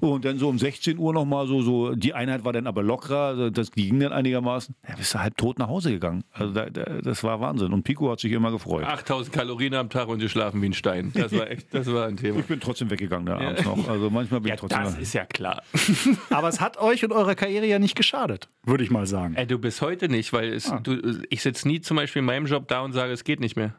[0.00, 3.26] Und dann so um 16 Uhr nochmal so, so, die Einheit war dann aber lockerer,
[3.28, 4.74] also das ging dann einigermaßen.
[4.88, 6.24] Ja, bist du halb tot nach Hause gegangen.
[6.32, 7.72] Also da, da, das war Wahnsinn.
[7.72, 8.84] Und Pico hat sich immer gefreut.
[8.84, 11.12] 8000 Kalorien am Tag und die schlafen wie ein Stein.
[11.14, 12.40] Das war echt, das war ein Thema.
[12.40, 13.88] Ich bin trotzdem weggegangen da abends noch.
[13.88, 14.82] Also manchmal bin Ja, ich trotzdem.
[14.84, 15.45] das ist ja klar.
[16.30, 19.34] Aber es hat euch und eurer Karriere ja nicht geschadet, würde ich mal sagen.
[19.34, 20.80] Ey, du bis heute nicht, weil es, Ah.
[20.82, 23.56] du, ich sitze nie zum Beispiel in meinem Job da und sage, es geht nicht
[23.56, 23.74] mehr.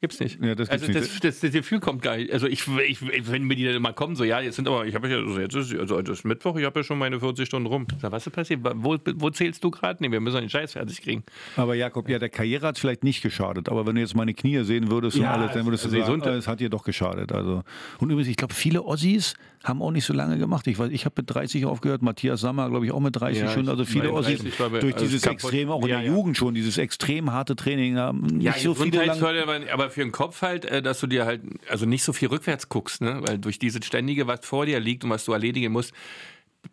[0.00, 0.38] Gibt's nicht.
[0.38, 0.44] Hm.
[0.48, 1.24] Ja, das also gibt's das, nicht.
[1.24, 2.30] das, das Gefühl kommt gar nicht.
[2.30, 4.94] Also ich, ich, wenn mir die dann immer kommen, so ja, jetzt sind aber, ich
[4.94, 7.46] habe ja, also jetzt ist, also heute ist Mittwoch, ich habe ja schon meine 40
[7.46, 7.86] Stunden rum.
[7.94, 8.60] Ich sag, was ist passiert?
[8.62, 10.02] Wo, wo zählst du gerade?
[10.02, 11.24] Nee, wir müssen den Scheiß fertig kriegen.
[11.56, 13.70] Aber Jakob, ja, der Karriere hat vielleicht nicht geschadet.
[13.70, 15.98] Aber wenn du jetzt meine Knie sehen würdest Ja, und alles, dann würdest du also
[16.00, 16.34] sagen, Gesundheit.
[16.34, 17.32] äh, es hat dir doch geschadet.
[17.32, 17.62] Also.
[17.98, 19.32] Und übrigens, ich glaube, viele Ossis
[19.64, 20.66] haben auch nicht so lange gemacht.
[20.66, 23.48] Ich weiß, ich habe mit 30 aufgehört, Matthias Sammer, glaube ich, auch mit 30 Ja,
[23.50, 23.68] schon.
[23.68, 26.02] Also viele Ossis 30 war bei- durch also dieses extrem, auch in der.
[26.02, 28.20] Jugend schon, dieses extrem harte Training haben.
[28.26, 29.12] Nicht so viele lange.
[29.12, 32.28] Gesundheitsförder, aber für den Kopf halt, äh, dass du dir halt, also nicht so viel
[32.28, 33.20] rückwärts guckst, ne?
[33.22, 35.92] Weil durch dieses ständige, was vor dir liegt und was du erledigen musst,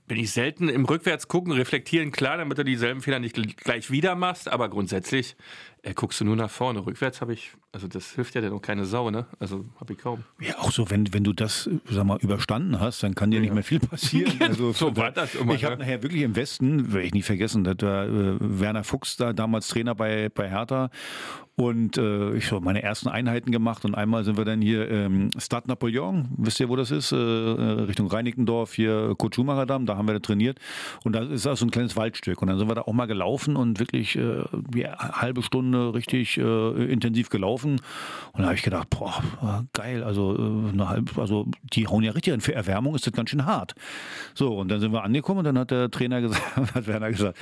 [0.08, 3.92] bin ich selten im Rückwärts gucken, reflektieren, klar, damit du dieselben Fehler nicht gl- gleich
[3.92, 5.36] wieder machst, aber grundsätzlich
[5.84, 6.86] äh, guckst du nur nach vorne.
[6.86, 9.26] Rückwärts habe ich, also das hilft ja dann auch keine Sau, ne?
[9.40, 10.24] Also habe ich kaum.
[10.40, 13.54] Ja, auch so, wenn, wenn du das, sag mal, überstanden hast, dann kann dir nicht
[13.54, 14.34] mehr viel passieren.
[14.42, 15.84] Also, So war das immer, Ich habe ne?
[15.84, 19.68] nachher wirklich im Westen, werde ich nie vergessen, da war äh, Werner Fuchs da damals
[19.70, 20.90] Trainer bei, bei Hertha
[21.56, 25.30] und äh, ich habe meine ersten Einheiten gemacht und einmal sind wir dann hier ähm,
[25.38, 27.12] Stade Napoleon, wisst ihr, wo das ist?
[27.12, 30.60] Äh, äh, Richtung Reinickendorf, hier Kurt Schumacher Damm, da haben wir da trainiert
[31.04, 33.06] und da ist auch so ein kleines Waldstück und dann sind wir da auch mal
[33.06, 34.44] gelaufen und wirklich äh,
[34.98, 37.82] halbe Stunde richtig äh, intensiv gelaufen
[38.34, 39.22] und da habe ich gedacht, boah,
[39.74, 42.42] geil, also, äh, eine halb, also die hauen ja richtig an.
[42.42, 43.76] Für Erwärmung ist das ganz schön hart.
[44.34, 47.38] So, und dann sind wir angekommen und dann hat der Trainer gesagt, hat Werner gesagt,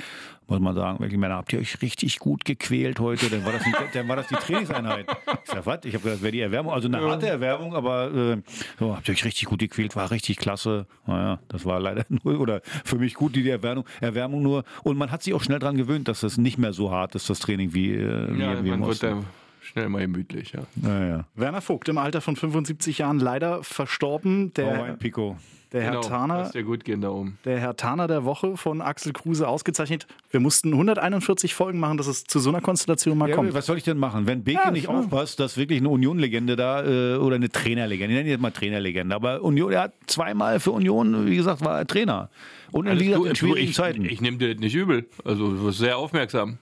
[0.50, 3.30] muss man sagen, wirklich Männer, habt ihr euch richtig gut gequält heute?
[3.30, 5.06] Dann war das, ein, dann war das die Trainingseinheit.
[5.44, 5.84] Ich sag, was?
[5.84, 8.42] Ich habe gedacht, das wäre die Erwärmung, also eine harte Erwärmung, aber äh,
[8.78, 10.86] so, habt ihr euch richtig gut gequält, war richtig klasse.
[11.06, 14.64] Naja, das war leider nur, oder für mich gut, die, die Erwärmung, Erwärmung nur.
[14.82, 17.30] Und man hat sich auch schnell dran gewöhnt, dass das nicht mehr so hart ist,
[17.30, 17.92] das Training, wie,
[18.28, 19.22] äh, wie, Ja, wie man wird da
[19.62, 20.60] schnell mal gemütlich, ja.
[20.76, 21.24] Naja.
[21.34, 24.46] Werner Vogt im Alter von 75 Jahren leider verstorben.
[24.46, 25.36] Oh, Der, ein Pico.
[25.72, 26.50] der Herr Genau, Taner.
[26.50, 27.38] dir gut gehen da oben.
[27.44, 30.08] Der Herr Taner der Woche von Axel Kruse ausgezeichnet.
[30.32, 33.54] Wir mussten 141 Folgen machen, dass es zu so einer Konstellation mal Ja, kommt.
[33.54, 34.26] was soll ich denn machen?
[34.26, 34.90] Wenn Beke Ja, nicht ja.
[34.90, 39.14] aufpasst, dass wirklich eine Union-Legende da äh, oder eine Trainerlegende, ich nenne jetzt mal Trainerlegende,
[39.14, 42.28] aber Union, er hat zweimal für Union, wie gesagt, war er Trainer.
[42.72, 43.28] Und gesagt, gut.
[43.28, 44.04] in schwierigen ich, Zeiten.
[44.04, 45.06] Ich nehme dir das nicht übel.
[45.24, 46.58] Also du wirst sehr aufmerksam.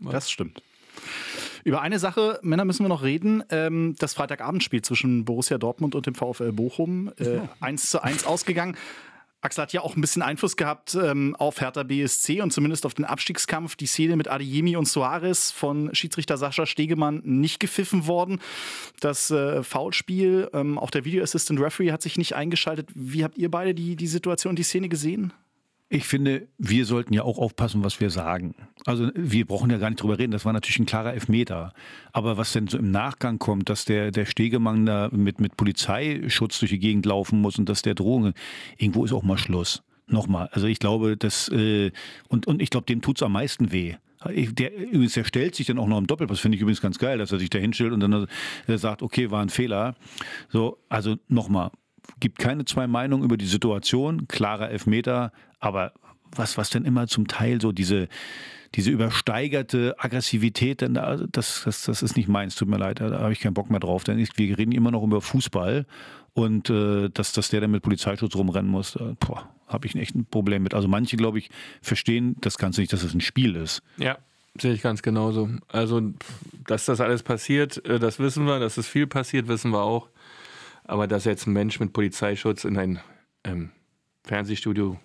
[0.00, 0.62] Das stimmt.
[1.64, 3.42] Über eine Sache, Männer, müssen wir noch reden.
[3.50, 7.12] Ähm, das Freitagabendspiel zwischen Borussia Dortmund und dem VfL Bochum.
[7.18, 8.76] Äh, 1 zu 1 ausgegangen.
[9.40, 12.94] Axel hat ja auch ein bisschen Einfluss gehabt ähm, auf Hertha BSC und zumindest auf
[12.94, 13.76] den Abstiegskampf.
[13.76, 18.40] Die Szene mit Adeyemi und Soares von Schiedsrichter Sascha Stegemann nicht gepfiffen worden.
[19.00, 22.88] Das äh, Foulspiel, ähm, auch der Video Assistant Referee hat sich nicht eingeschaltet.
[22.94, 25.32] Wie habt ihr beide die, die Situation, die Szene gesehen?
[25.90, 28.54] Ich finde, wir sollten ja auch aufpassen, was wir sagen.
[28.84, 31.72] Also wir brauchen ja gar nicht drüber reden, das war natürlich ein klarer Elfmeter.
[32.12, 36.58] Aber was denn so im Nachgang kommt, dass der, der Stegemann da mit, mit Polizeischutz
[36.58, 38.34] durch die Gegend laufen muss und dass der Drohungen,
[38.76, 39.82] irgendwo ist auch mal Schluss.
[40.06, 41.90] Nochmal, also ich glaube, das, äh,
[42.28, 43.94] und, und ich glaube, dem tut's am meisten weh.
[44.26, 47.18] Der, übrigens, der stellt sich dann auch noch im Doppelpass, finde ich übrigens ganz geil,
[47.18, 48.26] dass er sich da hinstellt und dann
[48.66, 49.94] äh, sagt, okay, war ein Fehler.
[50.48, 51.70] So, also nochmal,
[52.20, 55.92] gibt keine zwei Meinungen über die Situation, klarer Elfmeter, aber
[56.34, 58.08] was, was denn immer zum Teil so diese,
[58.74, 63.18] diese übersteigerte Aggressivität, denn da, das, das, das ist nicht meins, tut mir leid, da
[63.18, 64.04] habe ich keinen Bock mehr drauf.
[64.04, 65.86] Denn ich, wir reden immer noch über Fußball
[66.34, 69.14] und äh, dass, dass der dann mit Polizeischutz rumrennen muss, äh,
[69.66, 70.74] habe ich echt ein Problem mit.
[70.74, 71.50] Also manche, glaube ich,
[71.82, 73.82] verstehen das Ganze nicht, dass es ein Spiel ist.
[73.96, 74.18] Ja,
[74.60, 75.48] sehe ich ganz genauso.
[75.68, 76.12] Also,
[76.66, 78.60] dass das alles passiert, äh, das wissen wir.
[78.60, 80.08] Dass es viel passiert, wissen wir auch.
[80.84, 83.00] Aber dass jetzt ein Mensch mit Polizeischutz in ein
[83.44, 83.70] ähm,
[84.24, 84.98] Fernsehstudio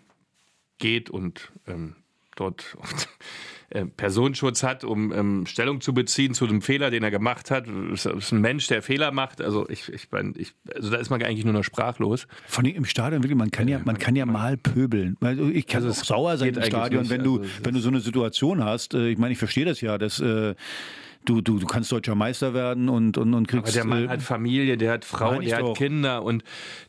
[0.78, 1.96] geht und ähm,
[2.36, 2.76] dort
[3.70, 7.66] äh, Personenschutz hat, um ähm, Stellung zu beziehen zu dem Fehler, den er gemacht hat.
[7.92, 9.40] Das ist ein Mensch, der Fehler macht.
[9.42, 12.28] Also ich, ich, mein, ich also da ist man eigentlich nur noch sprachlos.
[12.48, 15.18] Von im Stadion wirklich, man kann ja, man kann ja mal pöbeln.
[15.54, 17.12] Ich kann Also auch es sauer sein im Stadion, nicht.
[17.12, 18.94] wenn du, Also es wenn du so eine Situation hast.
[18.96, 20.56] Äh, Ich meine, ich verstehe das ja, dass äh,
[21.26, 23.66] du, du, du kannst deutscher Meister werden und, und, und kriegst.
[23.66, 25.78] Aber der Mann äh, hat Familie, der hat Frau, der hat doch.
[25.78, 26.44] Kinder und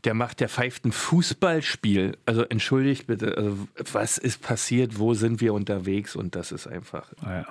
[0.05, 2.17] der macht, der pfeift ein Fußballspiel.
[2.27, 7.13] Also entschuldigt bitte, also was ist passiert, wo sind wir unterwegs und das ist einfach.
[7.23, 7.47] ah ja.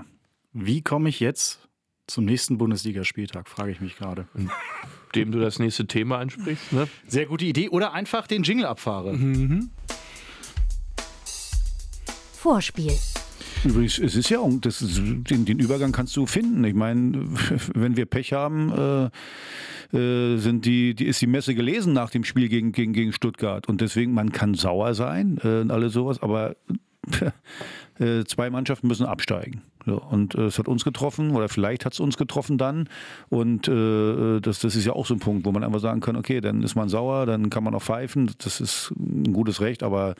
[0.53, 1.67] Wie komme ich jetzt
[2.07, 4.27] zum nächsten Bundesligaspieltag, frage ich mich gerade.
[5.15, 6.73] Dem du das nächste Thema ansprichst.
[6.73, 6.87] Ne?
[7.07, 7.69] Sehr gute Idee.
[7.69, 9.17] Oder einfach den Jingle abfahre.
[12.33, 12.93] Vorspiel.
[13.63, 16.63] Übrigens, es ist ja das den, den Übergang kannst du finden.
[16.63, 17.25] Ich meine,
[17.73, 18.71] wenn wir Pech haben,
[19.91, 23.13] äh, äh, sind die, die, ist die Messe gelesen nach dem Spiel gegen, gegen, gegen
[23.13, 23.67] Stuttgart.
[23.67, 26.55] Und deswegen, man kann sauer sein äh, und alles sowas, aber
[27.99, 29.61] äh, zwei Mannschaften müssen absteigen.
[29.85, 32.89] So, und äh, es hat uns getroffen, oder vielleicht hat es uns getroffen dann.
[33.29, 36.15] Und äh, das, das ist ja auch so ein Punkt, wo man einfach sagen kann,
[36.15, 38.31] okay, dann ist man sauer, dann kann man auch pfeifen.
[38.39, 40.15] Das ist ein gutes Recht, aber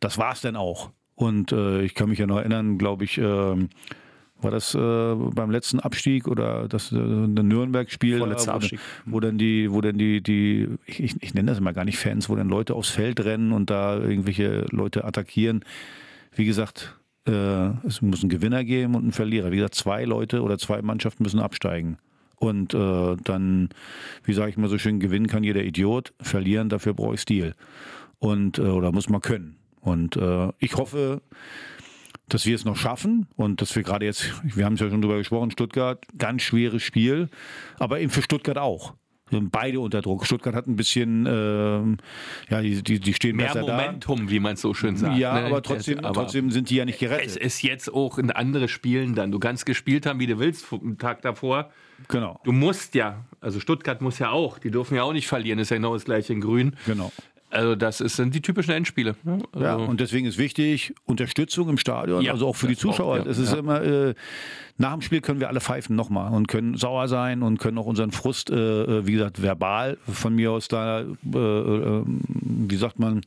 [0.00, 0.90] das war es dann auch.
[1.16, 5.50] Und äh, ich kann mich ja noch erinnern, glaube ich, äh, war das äh, beim
[5.50, 8.80] letzten Abstieg oder das äh, Nürnberg-Spiel, Vorletzter wo, Abstieg.
[9.06, 12.28] wo dann die, wo dann die, die, ich, ich nenne das immer gar nicht Fans,
[12.28, 15.64] wo dann Leute aufs Feld rennen und da irgendwelche Leute attackieren.
[16.34, 19.52] Wie gesagt, äh, es muss einen Gewinner geben und einen Verlierer.
[19.52, 21.96] Wie gesagt, zwei Leute oder zwei Mannschaften müssen absteigen.
[22.36, 23.70] Und äh, dann,
[24.24, 27.54] wie sage ich mal so schön, gewinnen kann jeder Idiot, verlieren, dafür brauche ich Stil.
[28.18, 29.56] Und, äh, oder muss man können.
[29.86, 31.22] Und äh, ich hoffe,
[32.28, 35.00] dass wir es noch schaffen und dass wir gerade jetzt, wir haben es ja schon
[35.00, 37.28] drüber gesprochen, Stuttgart, ganz schweres Spiel,
[37.78, 38.94] aber eben für Stuttgart auch.
[39.30, 40.24] Wir sind beide unter Druck.
[40.26, 41.98] Stuttgart hat ein bisschen, ähm,
[42.48, 45.14] ja, die, die, die stehen Mehr besser Momentum, wie man es so schön sagt.
[45.14, 45.18] da.
[45.18, 45.46] Ja, ne?
[45.46, 47.36] aber trotzdem, Aber trotzdem sind die ja nicht Es gerettet.
[47.36, 49.30] ist jetzt auch in andere Spielen dann.
[49.32, 51.70] Du kannst gespielt haben, wie du willst, am Tag davor.
[52.08, 55.58] Genau, Du musst ja, also Stuttgart muss ja auch, die dürfen ja auch nicht verlieren,
[55.60, 56.76] ist ja genau das gleiche in Grün.
[56.86, 57.10] genau.
[57.50, 59.14] Also das ist, sind die typischen Endspiele.
[59.22, 59.38] ne?
[59.52, 62.84] Also, Ja, und deswegen ist wichtig, Unterstützung im Stadion, Ja, also auch für die das
[62.84, 63.18] auch, Zuschauer.
[63.18, 63.26] ja.
[63.26, 64.14] Es ist immer, äh,
[64.78, 67.86] nach dem Spiel können wir alle pfeifen nochmal und können sauer sein und können auch
[67.86, 73.22] unseren Frust, äh, wie gesagt, verbal von mir aus da, äh, äh, wie sagt man,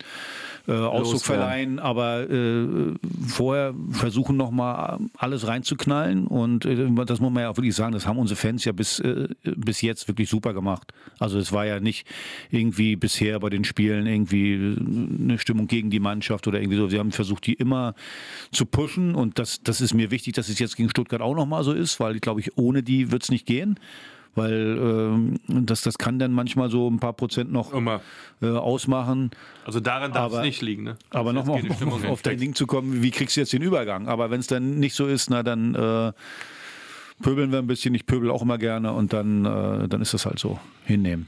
[0.67, 2.93] äh, Ausdruck verleihen, aber äh,
[3.27, 8.05] vorher versuchen nochmal alles reinzuknallen und äh, das muss man ja auch wirklich sagen, das
[8.05, 10.93] haben unsere Fans ja bis, äh, bis jetzt wirklich super gemacht.
[11.17, 12.05] Also es war ja nicht
[12.51, 14.77] irgendwie bisher bei den Spielen irgendwie
[15.23, 16.87] eine Stimmung gegen die Mannschaft oder irgendwie so.
[16.87, 17.95] Sie haben versucht, die immer
[18.51, 21.63] zu pushen und das, das ist mir wichtig, dass es jetzt gegen Stuttgart auch nochmal
[21.63, 23.79] so ist, weil ich glaube, ich, ohne die wird es nicht gehen.
[24.35, 27.99] Weil ähm, das, das kann dann manchmal so ein paar Prozent noch Immer.
[28.43, 29.31] äh, ausmachen.
[29.65, 30.83] Also daran darf es Aber- nicht liegen.
[30.83, 30.97] Ne?
[31.09, 32.37] Aber nochmal auf, auf, auf dein.
[32.37, 34.07] Ding zu kommen, wie kriegst du jetzt den Übergang?
[34.07, 36.11] Aber wenn es dann nicht so ist, na dann äh,
[37.23, 37.95] pöbeln wir ein bisschen.
[37.95, 40.59] Ich pöbel auch immer gerne und dann, äh, dann ist das halt so.
[40.85, 41.27] Hinnehmen.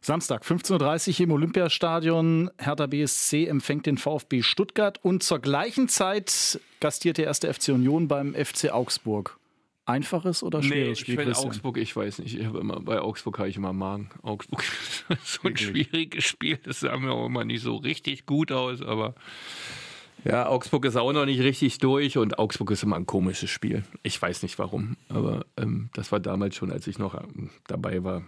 [0.00, 2.50] Samstag, 15.30 Uhr im Olympiastadion.
[2.58, 8.08] Hertha BSC empfängt den VfB Stuttgart und zur gleichen Zeit gastiert der erste FC Union
[8.08, 9.38] beim FC Augsburg.
[9.84, 11.16] Einfaches oder Nee, schweres ich Spiel?
[11.16, 11.48] Christian?
[11.48, 12.38] Augsburg, ich weiß nicht.
[12.38, 14.10] Ich immer, bei Augsburg habe ich immer Magen.
[14.22, 14.62] Augsburg
[15.08, 16.58] ist so ein schwieriges Spiel.
[16.62, 19.14] Das sah mir auch immer nicht so richtig gut aus, aber
[20.24, 23.82] ja, Augsburg ist auch noch nicht richtig durch und Augsburg ist immer ein komisches Spiel.
[24.04, 28.04] Ich weiß nicht warum, aber ähm, das war damals schon, als ich noch ähm, dabei
[28.04, 28.22] war.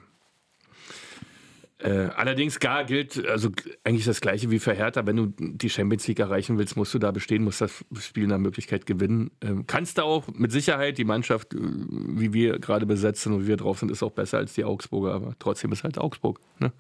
[1.79, 3.51] Äh, allerdings gar gilt also
[3.83, 5.07] eigentlich das gleiche wie für Hertha.
[5.07, 8.39] Wenn du die Champions League erreichen willst, musst du da bestehen, musst das Spiel nach
[8.39, 9.33] Möglichkeit gewinnen.
[9.41, 10.99] Ähm, kannst du auch mit Sicherheit.
[10.99, 14.13] Die Mannschaft, äh, wie wir gerade besetzt sind und wie wir drauf sind, ist auch
[14.13, 15.15] besser als die Augsburger.
[15.15, 16.39] Aber trotzdem ist halt Augsburg.
[16.61, 16.73] Ne?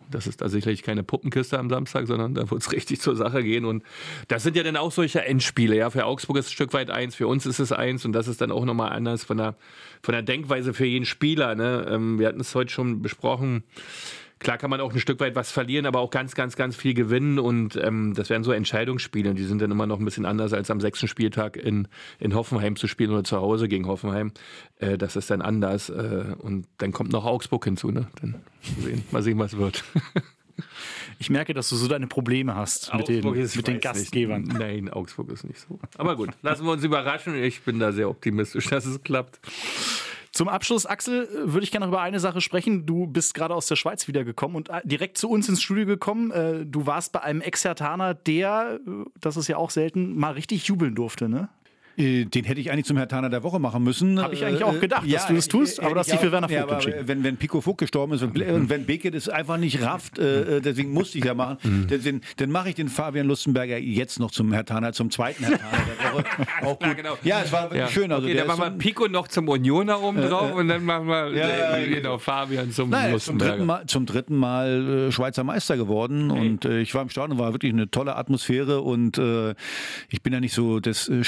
[0.00, 3.14] Und das ist da sicherlich keine Puppenkiste am Samstag, sondern da wird es richtig zur
[3.14, 3.64] Sache gehen.
[3.64, 3.84] Und
[4.26, 5.76] das sind ja dann auch solche Endspiele.
[5.76, 8.12] Ja, für Augsburg ist es ein Stück weit eins, für uns ist es eins und
[8.12, 9.54] das ist dann auch nochmal anders von der,
[10.02, 11.54] von der Denkweise für jeden Spieler.
[11.54, 11.86] Ne?
[11.88, 13.62] Ähm, wir hatten es heute schon besprochen.
[14.40, 16.94] Klar kann man auch ein Stück weit was verlieren, aber auch ganz, ganz, ganz viel
[16.94, 17.38] gewinnen.
[17.38, 19.30] Und ähm, das wären so Entscheidungsspiele.
[19.30, 21.86] Und die sind dann immer noch ein bisschen anders, als am sechsten Spieltag in,
[22.18, 24.32] in Hoffenheim zu spielen oder zu Hause gegen Hoffenheim.
[24.78, 25.90] Äh, das ist dann anders.
[25.90, 27.90] Äh, und dann kommt noch Augsburg hinzu.
[27.90, 28.08] Ne?
[28.20, 28.36] Dann
[28.76, 29.84] mal sehen, mal sehen was wird.
[31.18, 33.82] Ich merke, dass du so deine Probleme hast mit den, Augsburg ist- mit den weiß
[33.82, 33.82] nicht.
[33.82, 34.42] Gastgebern.
[34.44, 35.78] Nein, Augsburg ist nicht so.
[35.98, 37.34] Aber gut, lassen wir uns überraschen.
[37.34, 39.38] Ich bin da sehr optimistisch, dass es klappt.
[40.32, 42.86] Zum Abschluss, Axel, äh, würde ich gerne noch über eine Sache sprechen.
[42.86, 46.30] Du bist gerade aus der Schweiz wiedergekommen und äh, direkt zu uns ins Studio gekommen.
[46.30, 48.80] Äh, Du warst bei einem Exertaner, der,
[49.20, 51.48] das ist ja auch selten, mal richtig jubeln durfte, ne?
[52.00, 54.20] Äh, Den hätte ich eigentlich zum Herr Taner der Woche machen müssen.
[54.20, 56.50] Hab ich eigentlich auch gedacht, dass du das tust, aber du hast dich für Werner
[56.50, 57.08] ja, Vogt aber entschieden.
[57.08, 60.56] Wenn, wenn Pico Vogt gestorben ist und und wenn Beckett es einfach nicht rafft, äh,
[60.56, 64.30] äh, deswegen musste ich ja machen, dann, dann mache ich den Fabian Lustenberger jetzt noch
[64.30, 66.24] zum Herr Taner, zum zweiten Herr Taner der Woche.
[66.62, 66.88] Auch gut.
[66.88, 67.18] Ja, genau.
[67.22, 68.12] Ja, es war wirklich schön.
[68.12, 71.30] Also okay, dann machen wir Pico noch zum Unioner oben drauf und dann machen wir
[71.32, 73.80] Ja, äh, ja, genau, Fabian zum Nein, er ist zum dritten Lustenberger.
[73.80, 77.52] Mal, zum dritten Mal äh, Schweizer Meister geworden und äh, ich war im Stadion, war
[77.52, 79.54] wirklich eine tolle Atmosphäre und äh,
[80.08, 81.24] ich bin ja nicht so das äh,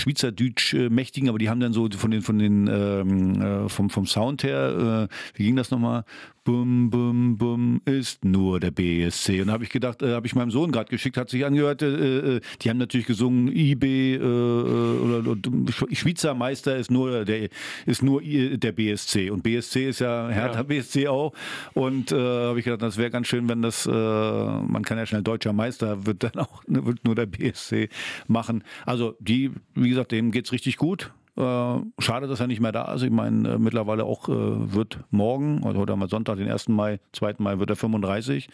[0.63, 4.43] Image-mächtigen, aber die haben dann so von den, von den ähm, äh, vom, vom Sound
[4.43, 6.05] her, äh, wie ging das nochmal?
[6.45, 9.41] Bum, bum, bum ist nur der BSC.
[9.41, 11.83] Und da habe ich gedacht, äh, habe ich meinem Sohn gerade geschickt, hat sich angehört,
[11.83, 17.49] äh, äh, die haben natürlich gesungen, IB äh, oder, oder Schweizer Meister ist nur der
[17.87, 20.63] ist nur der BSC und BSC ist ja Hertha ja.
[20.65, 21.33] BSC auch
[21.75, 25.07] und äh, habe ich gedacht, das wäre ganz schön, wenn das äh, man kann ja
[25.07, 27.89] schnell deutscher Meister wird dann auch wird nur der BSC
[28.27, 28.65] machen.
[28.85, 31.13] Also die, wie gesagt, dem geht's richtig gut.
[31.37, 33.03] Äh, schade, dass er nicht mehr da ist.
[33.03, 34.33] Ich meine, äh, mittlerweile auch äh,
[34.75, 36.69] wird morgen, also heute haben wir Sonntag, den 1.
[36.69, 37.37] Mai, 2.
[37.39, 38.49] Mai wird er 35,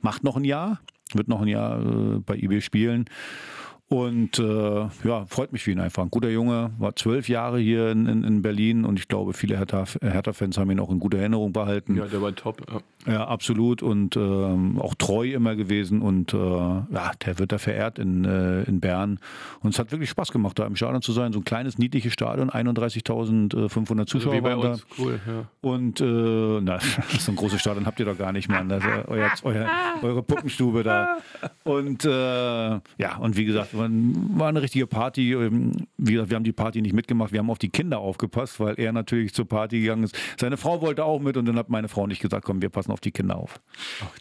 [0.00, 0.80] macht noch ein Jahr,
[1.12, 1.78] wird noch ein Jahr
[2.24, 3.04] bei IB spielen.
[3.92, 6.02] Und äh, ja, freut mich für ihn einfach.
[6.02, 9.58] Ein guter Junge, war zwölf Jahre hier in, in, in Berlin und ich glaube, viele
[9.58, 11.96] Hertha-Fans Hertha haben ihn auch in guter Erinnerung behalten.
[11.96, 12.62] Ja, der war top.
[12.72, 12.80] Ja.
[13.06, 17.98] Ja, absolut und ähm, auch treu immer gewesen und äh, ja, der wird da verehrt
[17.98, 19.18] in, äh, in Bern
[19.60, 21.32] und es hat wirklich Spaß gemacht, da im Stadion zu sein.
[21.32, 24.76] So ein kleines, niedliches Stadion, 31.500 Zuschauer also waren da.
[24.98, 25.46] Cool, ja.
[25.60, 26.78] Und äh, na,
[27.18, 28.68] so ein großes Stadion habt ihr doch gar nicht, Mann.
[28.68, 29.68] Das ist euer, euer,
[30.02, 31.18] eure Puppenstube da.
[31.64, 35.32] Und äh, ja, und wie gesagt, war, war eine richtige Party.
[35.32, 38.60] Ähm, wie gesagt, wir haben die Party nicht mitgemacht, wir haben auf die Kinder aufgepasst,
[38.60, 40.16] weil er natürlich zur Party gegangen ist.
[40.38, 42.91] Seine Frau wollte auch mit und dann hat meine Frau nicht gesagt, komm, wir passen
[42.92, 43.60] auf die Kinder auf.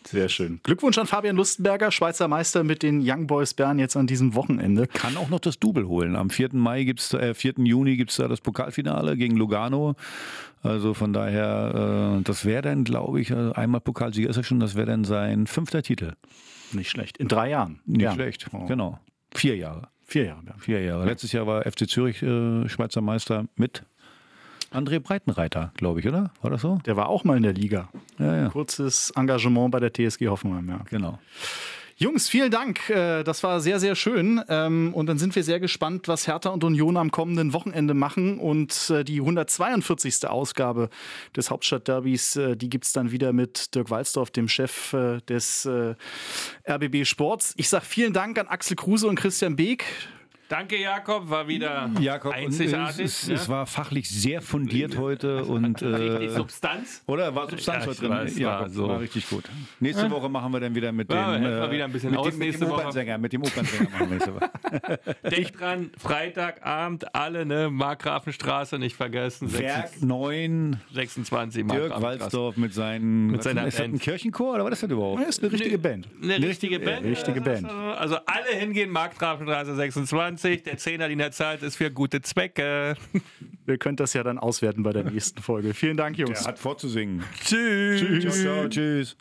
[0.06, 0.60] sehr schön.
[0.64, 4.88] Glückwunsch an Fabian Lustenberger, Schweizer Meister mit den Young Boys Bern jetzt an diesem Wochenende.
[4.88, 6.16] Kann auch noch das Double holen.
[6.16, 6.50] Am 4.
[6.54, 7.54] Mai gibt's, äh, 4.
[7.58, 9.96] Juni gibt es da das Pokalfinale gegen Lugano.
[10.64, 14.60] Also von daher, äh, das wäre dann, glaube ich, also einmal Pokalsieger ist er schon,
[14.60, 16.14] das wäre dann sein fünfter Titel.
[16.74, 17.18] Nicht schlecht.
[17.18, 17.80] In drei Jahren.
[17.86, 18.14] Nicht ja.
[18.14, 18.66] schlecht, oh.
[18.66, 19.00] genau.
[19.34, 19.90] Vier Jahre.
[20.06, 20.44] Vier Jahre.
[20.46, 20.56] Ja.
[20.60, 21.06] Vier Jahre.
[21.06, 23.84] Letztes Jahr war FC Zürich äh, Schweizer Meister mit
[24.72, 26.32] André Breitenreiter, glaube ich, oder?
[26.42, 26.80] War das so?
[26.86, 27.90] Der war auch mal in der Liga.
[28.18, 28.50] Ja, ja.
[28.50, 30.80] Kurzes Engagement bei der TSG Hoffenheim, ja.
[30.90, 31.20] Genau.
[32.02, 32.90] Jungs, vielen Dank.
[32.90, 34.42] Äh, das war sehr, sehr schön.
[34.50, 38.40] Ähm, und dann sind wir sehr gespannt, was Hertha und Union am kommenden Wochenende machen.
[38.40, 40.28] Und äh, die 142.
[40.28, 40.90] Ausgabe
[41.36, 44.96] des Hauptstadtderbys, äh, die gibt es dann wieder mit Dirk Walzdorf, dem Chef
[45.30, 45.70] des
[46.68, 47.54] RBB Sports.
[47.58, 49.86] Ich sage vielen Dank an Axel Kruse und Christian Beek.
[50.52, 51.30] Danke, Jakob.
[51.30, 53.06] War wieder Jakob, einzigartig.
[53.06, 53.36] Es, ne?
[53.36, 55.45] es, war fachlich sehr fundiert heute.
[55.45, 57.04] und äh, Substanz.
[57.08, 58.10] Oder war Substanz heute drin?
[58.10, 58.88] Weiß, Jakob, war, so.
[58.89, 59.45] war richtig gut.
[59.80, 62.32] Nächste Woche machen wir dann wieder mit ja, dem, äh, wieder ein bisschen mit aus
[62.32, 63.18] dem, mit dem Opernsänger.
[63.18, 64.52] Mit dem Opernsänger machen wir nächste Woche.
[65.32, 67.70] Denk dran, Freitagabend alle, ne?
[67.70, 69.58] Markgrafenstraße nicht vergessen.
[69.58, 70.82] Werk 9.
[70.93, 73.28] 26 Dirk Walzdorf mit seinen.
[73.28, 75.22] Mit seiner ist das ein Kirchenchor oder was ist das überhaupt?
[75.22, 76.10] Das ist eine richtige Band.
[76.22, 77.06] Eine richtige Band.
[77.06, 77.70] Ja, richtige Band.
[77.70, 80.41] Also alle hingehen, Markgrafenstraße 26.
[80.44, 82.96] Der Zehner, die der Zeit ist für gute Zwecke.
[83.68, 85.74] Ihr könnt das ja dann auswerten bei der nächsten Folge.
[85.74, 86.39] Vielen Dank, Jungs.
[86.39, 87.24] Der hat vorzusingen.
[87.44, 88.02] Tschüss.
[88.02, 88.42] Tschüss.
[88.42, 89.18] Ciao, tschüss.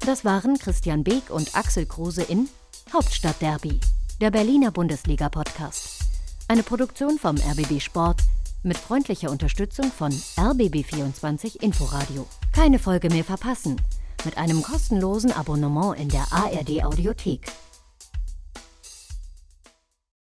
[0.00, 2.48] Das waren Christian Beek und Axel Kruse in
[2.92, 3.80] Hauptstadtderby,
[4.20, 6.04] der Berliner Bundesliga-Podcast.
[6.48, 8.20] Eine Produktion vom RBB Sport
[8.62, 12.26] mit freundlicher Unterstützung von RBB24 Inforadio.
[12.52, 13.80] Keine Folge mehr verpassen
[14.24, 17.40] mit einem kostenlosen Abonnement in der ARD Audiothek.